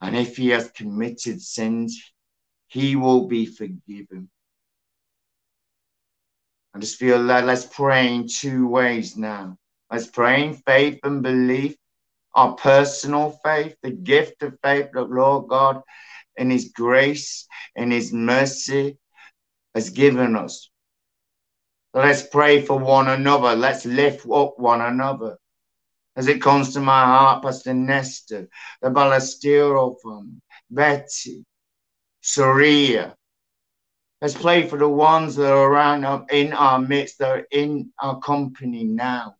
And 0.00 0.16
if 0.16 0.36
he 0.36 0.48
has 0.50 0.70
committed 0.70 1.40
sins, 1.40 2.12
he 2.68 2.96
will 2.96 3.26
be 3.26 3.46
forgiven. 3.46 4.28
I 6.74 6.78
just 6.78 6.98
feel 6.98 7.26
that 7.26 7.46
let's 7.46 7.64
pray 7.64 8.14
in 8.14 8.28
two 8.28 8.68
ways 8.68 9.16
now. 9.16 9.56
Let's 9.90 10.08
pray 10.08 10.44
in 10.44 10.54
faith 10.54 11.00
and 11.04 11.22
belief, 11.22 11.76
our 12.34 12.54
personal 12.54 13.38
faith, 13.42 13.76
the 13.82 13.92
gift 13.92 14.42
of 14.42 14.58
faith 14.62 14.88
that 14.92 15.10
Lord 15.10 15.48
God, 15.48 15.80
in 16.36 16.50
His 16.50 16.72
grace, 16.74 17.46
in 17.76 17.90
His 17.90 18.12
mercy, 18.12 18.98
has 19.74 19.90
given 19.90 20.36
us. 20.36 20.68
Let's 21.94 22.24
pray 22.24 22.60
for 22.60 22.78
one 22.78 23.08
another. 23.08 23.56
Let's 23.56 23.86
lift 23.86 24.26
up 24.28 24.58
one 24.58 24.82
another. 24.82 25.38
As 26.16 26.28
it 26.28 26.40
comes 26.40 26.72
to 26.72 26.80
my 26.80 27.04
heart, 27.04 27.42
Pastor 27.42 27.74
Nestor, 27.74 28.48
the 28.80 28.90
Ballestero 28.90 29.96
Fund, 30.02 30.40
Betty, 30.70 31.44
Soria. 32.22 33.14
Let's 34.22 34.34
pray 34.34 34.66
for 34.66 34.78
the 34.78 34.88
ones 34.88 35.36
that 35.36 35.52
are 35.52 35.70
around 35.70 36.30
in 36.30 36.54
our 36.54 36.78
midst, 36.78 37.18
that 37.18 37.30
are 37.30 37.46
in 37.50 37.92
our 38.00 38.18
company 38.20 38.84
now. 38.84 39.36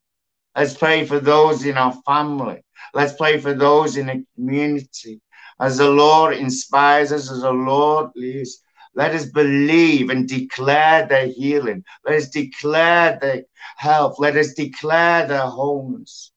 Let's 0.54 0.74
pray 0.74 1.06
for 1.06 1.18
those 1.18 1.64
in 1.64 1.78
our 1.78 1.94
family. 2.06 2.62
Let's 2.92 3.14
pray 3.14 3.38
for 3.38 3.54
those 3.54 3.96
in 3.96 4.06
the 4.06 4.24
community. 4.34 5.20
As 5.58 5.78
the 5.78 5.90
Lord 5.90 6.36
inspires 6.36 7.10
us, 7.10 7.30
as 7.30 7.40
the 7.40 7.52
Lord 7.52 8.10
leads, 8.14 8.62
let 8.94 9.14
us 9.14 9.26
believe 9.26 10.10
and 10.10 10.28
declare 10.28 11.06
their 11.06 11.26
healing. 11.26 11.84
Let 12.04 12.16
us 12.16 12.28
declare 12.28 13.18
their 13.20 13.44
health. 13.76 14.18
Let 14.18 14.36
us 14.36 14.52
declare 14.52 15.26
their 15.26 15.46
wholeness. 15.46 16.32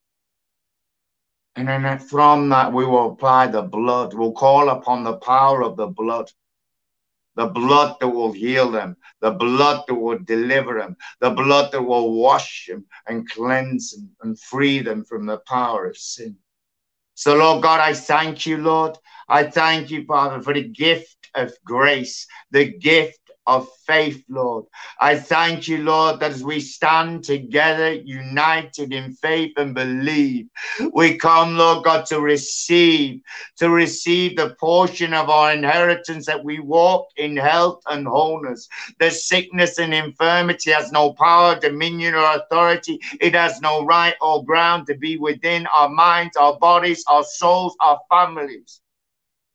And 1.60 1.68
then 1.68 2.00
from 2.00 2.48
that, 2.50 2.72
we 2.72 2.86
will 2.86 3.12
apply 3.12 3.48
the 3.48 3.64
blood. 3.64 4.14
We'll 4.14 4.32
call 4.32 4.70
upon 4.70 5.04
the 5.04 5.18
power 5.18 5.62
of 5.62 5.76
the 5.76 5.88
blood. 5.88 6.32
The 7.36 7.48
blood 7.48 7.98
that 8.00 8.08
will 8.08 8.32
heal 8.32 8.72
them, 8.72 8.96
the 9.20 9.32
blood 9.32 9.84
that 9.88 9.96
will 9.96 10.20
deliver 10.20 10.80
them, 10.80 10.96
the 11.20 11.32
blood 11.32 11.74
that 11.74 11.82
will 11.82 12.14
wash 12.14 12.68
them 12.68 12.86
and 13.08 13.30
cleanse 13.30 13.92
them 13.92 14.10
and 14.22 14.40
free 14.40 14.80
them 14.80 15.04
from 15.04 15.26
the 15.26 15.40
power 15.40 15.88
of 15.88 15.98
sin. 15.98 16.38
So, 17.16 17.36
Lord 17.36 17.62
God, 17.62 17.82
I 17.82 17.94
thank 17.94 18.46
you, 18.46 18.58
Lord. 18.58 18.98
I 19.28 19.44
thank 19.44 19.92
you, 19.92 20.06
Father, 20.06 20.42
for 20.42 20.54
the 20.54 20.64
gift 20.64 21.30
of 21.36 21.52
grace, 21.66 22.26
the 22.52 22.72
gift 22.72 23.19
of 23.50 23.68
faith, 23.88 24.24
Lord. 24.30 24.66
I 25.00 25.18
thank 25.18 25.68
you, 25.68 25.80
Lord, 25.80 26.20
that 26.20 26.32
as 26.32 26.44
we 26.44 26.60
stand 26.60 27.24
together, 27.24 27.92
united 27.92 28.94
in 28.94 29.14
faith 29.14 29.54
and 29.58 29.74
believe, 29.74 30.46
we 30.94 31.18
come, 31.18 31.58
Lord 31.58 31.84
God, 31.84 32.06
to 32.08 32.22
receive, 32.22 33.22
to 33.58 33.72
receive 33.72 34.38
the 34.38 34.56
portion 34.60 35.16
of 35.16 35.30
our 35.30 35.52
inheritance 35.52 36.28
that 36.28 36.44
we 36.46 36.60
walk 36.60 37.08
in 37.18 37.36
health 37.36 37.82
and 37.88 38.08
wholeness. 38.08 38.70
The 39.00 39.10
sickness 39.10 39.80
and 39.80 39.96
infirmity 39.96 40.72
has 40.72 40.92
no 40.92 41.14
power, 41.14 41.60
dominion, 41.60 42.14
or 42.14 42.36
authority. 42.36 43.00
It 43.20 43.34
has 43.34 43.62
no 43.62 43.84
right 43.84 44.16
or 44.22 44.46
ground 44.46 44.86
to 44.88 44.96
be 44.96 45.18
within 45.18 45.66
our 45.74 45.90
minds, 45.90 46.38
our 46.38 46.58
bodies, 46.60 47.04
our 47.08 47.24
souls, 47.24 47.76
our 47.82 48.00
families. 48.12 48.82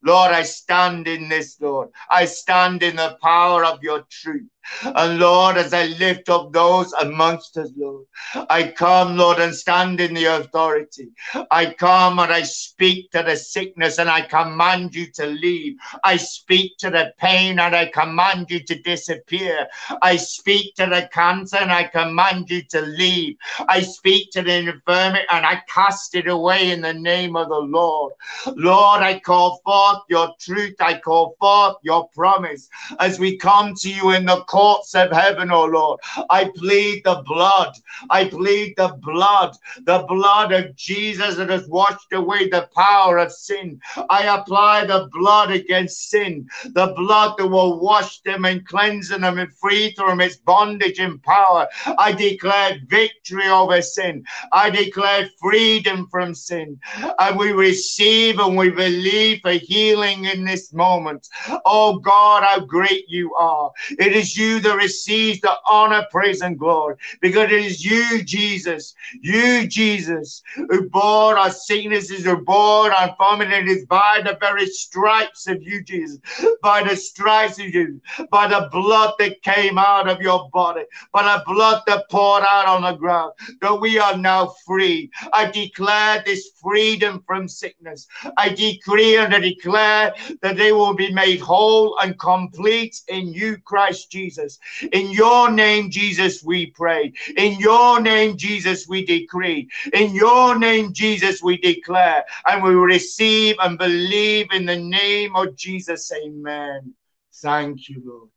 Lord, 0.05 0.31
I 0.31 0.43
stand 0.43 1.07
in 1.09 1.29
this, 1.29 1.61
Lord. 1.61 1.89
I 2.09 2.25
stand 2.25 2.83
in 2.83 2.97
the 2.97 3.17
power 3.23 3.65
of 3.65 3.83
your 3.83 4.05
truth. 4.11 4.49
And 4.83 5.19
Lord, 5.19 5.57
as 5.57 5.73
I 5.73 5.85
lift 5.85 6.29
up 6.29 6.51
those 6.51 6.91
amongst 6.93 7.57
us, 7.57 7.69
Lord, 7.77 8.05
I 8.49 8.71
come, 8.71 9.17
Lord, 9.17 9.39
and 9.39 9.53
stand 9.53 9.99
in 9.99 10.13
the 10.13 10.25
authority. 10.25 11.09
I 11.51 11.73
come 11.73 12.19
and 12.19 12.31
I 12.31 12.43
speak 12.43 13.11
to 13.11 13.23
the 13.23 13.35
sickness 13.35 13.99
and 13.99 14.09
I 14.09 14.21
command 14.21 14.95
you 14.95 15.11
to 15.13 15.25
leave. 15.25 15.77
I 16.03 16.17
speak 16.17 16.77
to 16.79 16.89
the 16.89 17.13
pain 17.17 17.59
and 17.59 17.75
I 17.75 17.87
command 17.87 18.47
you 18.49 18.59
to 18.63 18.81
disappear. 18.81 19.67
I 20.01 20.15
speak 20.17 20.75
to 20.75 20.85
the 20.85 21.09
cancer 21.13 21.57
and 21.57 21.71
I 21.71 21.85
command 21.85 22.49
you 22.49 22.63
to 22.71 22.81
leave. 22.81 23.37
I 23.67 23.81
speak 23.81 24.31
to 24.31 24.41
the 24.41 24.55
infirmity 24.57 25.25
and 25.31 25.45
I 25.45 25.61
cast 25.67 26.15
it 26.15 26.27
away 26.27 26.71
in 26.71 26.81
the 26.81 26.93
name 26.93 27.35
of 27.35 27.49
the 27.49 27.59
Lord. 27.59 28.13
Lord, 28.55 29.01
I 29.01 29.19
call 29.19 29.61
forth 29.63 30.03
your 30.09 30.33
truth. 30.39 30.75
I 30.79 30.99
call 30.99 31.35
forth 31.39 31.77
your 31.83 32.07
promise 32.09 32.69
as 32.99 33.19
we 33.19 33.37
come 33.37 33.73
to 33.75 33.89
you 33.89 34.11
in 34.11 34.25
the 34.25 34.43
courts 34.55 34.95
of 34.95 35.11
heaven, 35.11 35.51
oh 35.51 35.65
Lord. 35.65 35.99
I 36.29 36.49
plead 36.55 37.03
the 37.03 37.21
blood. 37.25 37.73
I 38.09 38.29
plead 38.29 38.75
the 38.77 38.97
blood, 39.01 39.57
the 39.83 40.05
blood 40.07 40.53
of 40.53 40.73
Jesus 40.77 41.35
that 41.35 41.49
has 41.49 41.67
washed 41.67 42.13
away 42.13 42.47
the 42.47 42.69
power 42.73 43.17
of 43.17 43.33
sin. 43.33 43.81
I 44.09 44.21
apply 44.37 44.85
the 44.85 45.09
blood 45.11 45.51
against 45.51 46.09
sin, 46.09 46.47
the 46.63 46.93
blood 46.95 47.37
that 47.37 47.47
will 47.47 47.81
wash 47.81 48.21
them 48.21 48.45
and 48.45 48.65
cleanse 48.65 49.09
them 49.09 49.25
and 49.25 49.53
free 49.57 49.93
them 49.97 50.07
from 50.07 50.21
its 50.21 50.37
bondage 50.37 50.99
and 50.99 51.21
power. 51.23 51.67
I 51.97 52.13
declare 52.13 52.79
victory 52.87 53.49
over 53.49 53.81
sin. 53.81 54.23
I 54.53 54.69
declare 54.69 55.29
freedom 55.41 56.07
from 56.09 56.33
sin. 56.33 56.79
And 57.19 57.37
we 57.37 57.51
receive 57.51 58.39
and 58.39 58.55
we 58.55 58.69
believe 58.69 59.41
for 59.41 59.51
healing 59.51 60.25
in 60.25 60.45
this 60.45 60.71
moment. 60.71 61.27
Oh 61.65 61.99
God, 61.99 62.43
how 62.43 62.61
great 62.61 63.03
you 63.09 63.33
are. 63.35 63.71
It 63.99 64.13
is 64.13 64.37
you 64.37 64.44
you 64.45 64.59
that 64.61 64.75
receives 64.75 65.41
the 65.41 65.53
honor, 65.69 66.05
praise, 66.11 66.41
and 66.41 66.57
glory. 66.57 66.95
Because 67.21 67.51
it 67.51 67.65
is 67.65 67.83
you, 67.83 68.23
Jesus, 68.23 68.95
you, 69.21 69.67
Jesus, 69.67 70.41
who 70.55 70.89
bore 70.89 71.37
our 71.37 71.51
sicknesses, 71.51 72.25
who 72.25 72.37
bore 72.37 72.91
our 72.91 73.09
infirmity. 73.09 73.53
It 73.55 73.67
is 73.67 73.85
by 73.85 74.21
the 74.23 74.37
very 74.39 74.67
stripes 74.67 75.47
of 75.47 75.61
you, 75.61 75.83
Jesus, 75.83 76.19
by 76.61 76.83
the 76.83 76.95
stripes 76.95 77.59
of 77.59 77.67
you, 77.73 78.01
by 78.31 78.47
the 78.47 78.69
blood 78.71 79.13
that 79.19 79.41
came 79.43 79.77
out 79.77 80.09
of 80.09 80.21
your 80.21 80.49
body, 80.51 80.83
by 81.11 81.23
the 81.23 81.43
blood 81.45 81.81
that 81.87 82.09
poured 82.09 82.43
out 82.47 82.67
on 82.67 82.81
the 82.83 82.93
ground, 82.93 83.33
that 83.61 83.79
we 83.79 83.97
are 83.99 84.17
now 84.17 84.53
free. 84.65 85.09
I 85.33 85.49
declare 85.51 86.23
this 86.25 86.51
freedom 86.61 87.23
from 87.25 87.47
sickness. 87.47 88.07
I 88.37 88.49
decree 88.49 89.17
and 89.17 89.33
I 89.33 89.39
declare 89.39 90.13
that 90.41 90.57
they 90.57 90.71
will 90.71 90.93
be 90.93 91.13
made 91.13 91.39
whole 91.39 91.97
and 92.01 92.17
complete 92.19 93.01
in 93.07 93.33
you, 93.33 93.57
Christ 93.65 94.11
Jesus. 94.11 94.34
Jesus. 94.35 94.59
In 94.91 95.11
your 95.11 95.51
name, 95.51 95.89
Jesus, 95.89 96.43
we 96.43 96.67
pray. 96.67 97.13
In 97.37 97.59
your 97.59 98.01
name, 98.01 98.37
Jesus, 98.37 98.87
we 98.87 99.05
decree. 99.05 99.69
In 99.93 100.13
your 100.13 100.57
name, 100.57 100.93
Jesus, 100.93 101.41
we 101.41 101.57
declare. 101.57 102.25
And 102.47 102.63
we 102.63 102.73
receive 102.73 103.55
and 103.59 103.77
believe 103.77 104.47
in 104.51 104.65
the 104.65 104.77
name 104.77 105.35
of 105.35 105.55
Jesus. 105.55 106.11
Amen. 106.11 106.93
Thank 107.33 107.89
you, 107.89 108.01
Lord. 108.05 108.29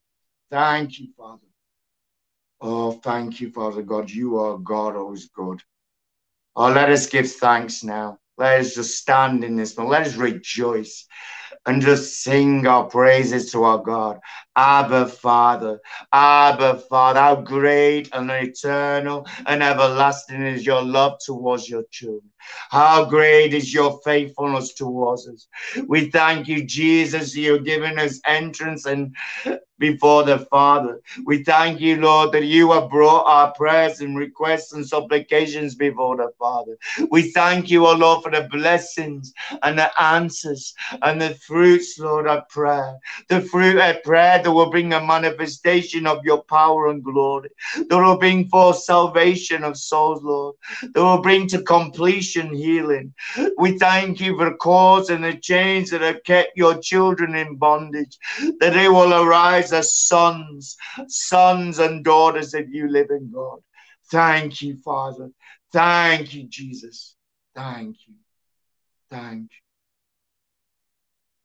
Thank 0.51 1.01
you, 1.01 1.09
Father. 1.17 1.43
Oh, 2.61 2.93
thank 2.93 3.41
you, 3.41 3.51
Father 3.51 3.83
God. 3.83 4.11
You 4.11 4.39
are 4.39 4.59
God, 4.59 4.97
always 4.97 5.29
good. 5.29 5.63
Oh, 6.57 6.73
let 6.73 6.91
us 6.91 7.07
give 7.07 7.31
thanks 7.31 7.85
now. 7.85 8.19
Let 8.37 8.61
us 8.61 8.75
just 8.75 8.99
stand 8.99 9.45
in 9.45 9.57
this 9.57 9.77
moment. 9.77 9.93
Let 9.93 10.07
us 10.07 10.17
rejoice 10.17 11.07
and 11.67 11.83
just 11.83 12.23
sing 12.23 12.67
our 12.67 12.85
praises 12.85 13.53
to 13.53 13.65
our 13.65 13.79
God. 13.79 14.21
Abba, 14.59 15.07
Father, 15.07 15.81
Abba, 16.13 16.81
Father, 16.91 17.21
how 17.21 17.37
great 17.37 18.09
and 18.13 18.29
eternal 18.29 19.25
and 19.47 19.63
everlasting 19.63 20.43
is 20.43 20.67
your 20.67 20.83
love 20.83 21.19
towards 21.25 21.69
your 21.71 21.85
children. 21.93 22.31
How 22.71 23.05
great 23.05 23.55
is 23.55 23.73
your 23.73 24.01
faithfulness 24.05 24.75
towards 24.75 25.29
us. 25.29 25.47
We 25.87 26.11
thank 26.11 26.49
you, 26.49 26.65
Jesus, 26.65 27.37
you're 27.37 27.61
giving 27.61 27.99
us 28.01 28.21
entrance 28.27 28.85
and 28.87 29.15
before 29.79 30.25
the 30.25 30.41
Father. 30.51 31.01
We 31.25 31.45
thank 31.45 31.81
you, 31.81 31.97
Lord, 32.01 32.33
that 32.33 32.45
you 32.45 32.73
have 32.73 32.91
brought 32.91 33.25
our 33.27 33.53
prayers 33.53 34.01
and 34.01 34.19
requests 34.19 34.73
and 34.73 34.87
supplications 34.87 35.75
before 35.75 36.17
the 36.17 36.31
Father. 36.39 36.77
We 37.11 37.31
thank 37.31 37.71
you, 37.71 37.87
O 37.87 37.95
Lord, 37.95 38.23
for 38.25 38.31
the 38.31 38.49
blessings 38.51 39.33
and 39.63 39.79
the 39.79 40.03
answers 40.03 40.75
and 41.03 41.21
the 41.21 41.35
fruits, 41.47 41.99
Lord, 41.99 42.27
of 42.27 42.49
prayer. 42.49 42.99
The 43.29 43.41
fruit 43.41 43.79
of 43.79 44.03
prayer 44.03 44.43
that 44.49 44.55
will 44.55 44.71
bring 44.71 44.95
a 44.95 45.05
manifestation 45.05 46.07
of 46.07 46.25
your 46.25 46.43
power 46.45 46.89
and 46.89 47.05
glory, 47.05 47.51
that 47.75 47.91
will 47.91 48.17
bring 48.17 48.49
forth 48.49 48.79
salvation 48.79 49.63
of 49.63 49.77
souls, 49.77 50.23
Lord, 50.23 50.55
that 50.81 51.03
will 51.03 51.21
bring 51.21 51.47
to 51.49 51.61
completion 51.61 52.55
healing. 52.55 53.13
We 53.59 53.79
thank 53.79 54.23
you 54.23 54.39
for 54.39 54.47
the 54.49 54.57
cause 54.57 55.11
and 55.11 55.23
the 55.23 55.35
chains 55.35 55.91
that 55.91 56.01
have 56.01 56.25
kept 56.25 56.57
your 56.57 56.79
children 56.79 57.35
in 57.35 57.57
bondage, 57.57 58.17
that 58.59 58.73
they 58.73 58.89
will 58.89 59.13
arise 59.13 59.71
as 59.75 59.95
sons, 59.95 60.79
sons 61.09 61.79
and 61.79 62.03
daughters 62.03 62.55
of 62.55 62.71
you, 62.71 62.89
living 62.89 63.31
God. 63.31 63.59
Thank 64.11 64.63
you, 64.63 64.79
Father. 64.83 65.29
Thank 65.75 66.33
you, 66.33 66.45
Jesus. 66.49 67.17
Thank 67.55 67.97
you. 68.07 68.15
Thank 69.11 69.51
you. 69.53 69.68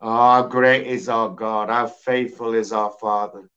How 0.03 0.43
great 0.43 0.85
is 0.85 1.07
our 1.07 1.29
God. 1.29 1.69
How 1.69 1.87
faithful 1.87 2.55
is 2.55 2.73
our 2.73 2.91
Father. 2.99 3.49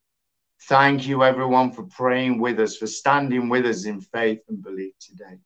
Thank 0.68 1.08
you, 1.08 1.24
everyone, 1.24 1.72
for 1.72 1.82
praying 1.82 2.38
with 2.38 2.60
us, 2.60 2.76
for 2.76 2.86
standing 2.86 3.48
with 3.48 3.66
us 3.66 3.84
in 3.84 4.00
faith 4.00 4.38
and 4.48 4.62
belief 4.62 4.92
today. 5.00 5.40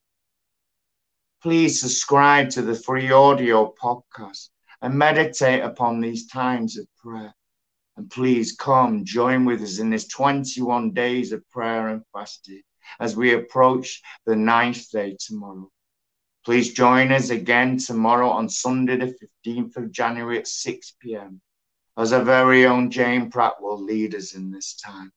Please 1.43 1.81
subscribe 1.81 2.51
to 2.51 2.61
the 2.61 2.75
free 2.75 3.11
audio 3.11 3.73
podcast 3.83 4.51
and 4.83 4.93
meditate 4.93 5.63
upon 5.63 6.03
these 6.03 6.27
times 6.27 6.77
of 6.77 6.87
prayer. 6.99 7.35
And 7.97 8.11
please 8.11 8.55
come 8.55 9.07
join 9.07 9.47
with 9.47 9.63
us 9.63 9.79
in 9.79 9.89
this 9.89 10.07
21 10.07 10.91
days 10.93 11.33
of 11.33 11.49
prayer 11.49 11.89
and 11.89 12.03
fasting 12.13 12.61
as 13.01 13.17
we 13.17 13.33
approach 13.33 14.03
the 14.27 14.37
ninth 14.37 14.91
day 14.91 15.17
tomorrow. 15.19 15.71
Please 16.45 16.73
join 16.73 17.13
us 17.13 17.31
again 17.31 17.77
tomorrow 17.79 18.31
on 18.31 18.49
Sunday, 18.49 18.97
the 18.97 19.15
15th 19.47 19.77
of 19.77 19.93
January 19.93 20.39
at 20.39 20.49
6 20.49 20.95
p.m. 21.01 21.41
as 21.99 22.13
our 22.13 22.25
very 22.25 22.67
own 22.67 22.91
Jane 22.91 23.31
Pratt 23.31 23.61
will 23.61 23.83
lead 23.83 24.15
us 24.15 24.35
in 24.35 24.51
this 24.51 24.75
time. 24.75 25.13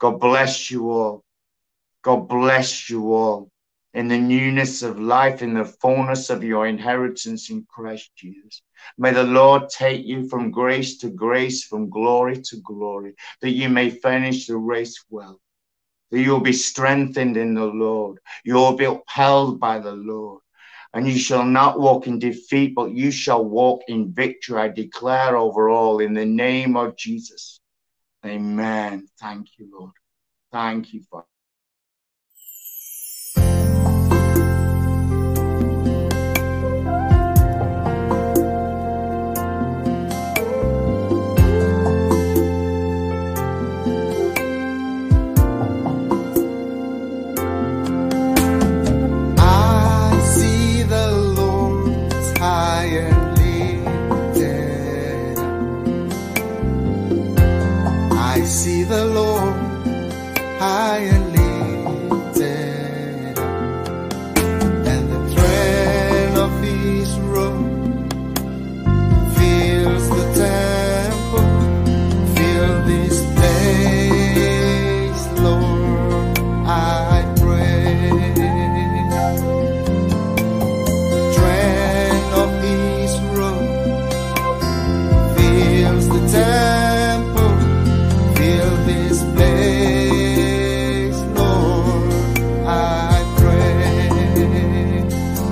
God 0.00 0.18
bless 0.18 0.70
you 0.70 0.90
all. 0.90 1.24
God 2.02 2.28
bless 2.28 2.90
you 2.90 3.12
all 3.12 3.50
in 3.92 4.08
the 4.08 4.18
newness 4.18 4.82
of 4.82 4.98
life, 4.98 5.42
in 5.42 5.54
the 5.54 5.64
fullness 5.64 6.30
of 6.30 6.44
your 6.44 6.66
inheritance 6.66 7.50
in 7.50 7.66
Christ 7.68 8.10
Jesus. 8.16 8.62
May 8.96 9.12
the 9.12 9.24
Lord 9.24 9.68
take 9.68 10.06
you 10.06 10.28
from 10.28 10.50
grace 10.50 10.98
to 10.98 11.10
grace, 11.10 11.64
from 11.64 11.90
glory 11.90 12.40
to 12.42 12.56
glory, 12.58 13.14
that 13.40 13.50
you 13.50 13.68
may 13.68 13.90
finish 13.90 14.46
the 14.46 14.56
race 14.56 15.04
well, 15.10 15.40
that 16.10 16.20
you'll 16.20 16.40
be 16.40 16.52
strengthened 16.52 17.36
in 17.36 17.54
the 17.54 17.64
Lord, 17.64 18.18
you'll 18.44 18.76
be 18.76 18.84
upheld 18.84 19.60
by 19.60 19.78
the 19.78 19.92
Lord. 19.92 20.42
And 20.92 21.06
you 21.06 21.18
shall 21.18 21.44
not 21.44 21.78
walk 21.78 22.08
in 22.08 22.18
defeat, 22.18 22.74
but 22.74 22.90
you 22.90 23.12
shall 23.12 23.44
walk 23.44 23.82
in 23.86 24.12
victory. 24.12 24.60
I 24.60 24.68
declare 24.68 25.36
over 25.36 25.68
all 25.68 26.00
in 26.00 26.14
the 26.14 26.26
name 26.26 26.76
of 26.76 26.96
Jesus. 26.96 27.60
Amen. 28.26 29.08
Thank 29.20 29.46
you, 29.58 29.70
Lord. 29.72 29.92
Thank 30.52 30.92
you, 30.92 31.02
Father. 31.10 31.26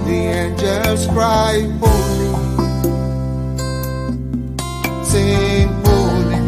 the 0.09 0.15
angels 0.15 1.07
cry, 1.09 1.69
Holy, 1.81 2.31
sing 5.05 5.69
Holy. 5.85 6.41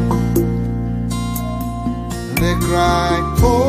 They 2.40 2.54
cry, 2.66 3.20
Holy. 3.38 3.59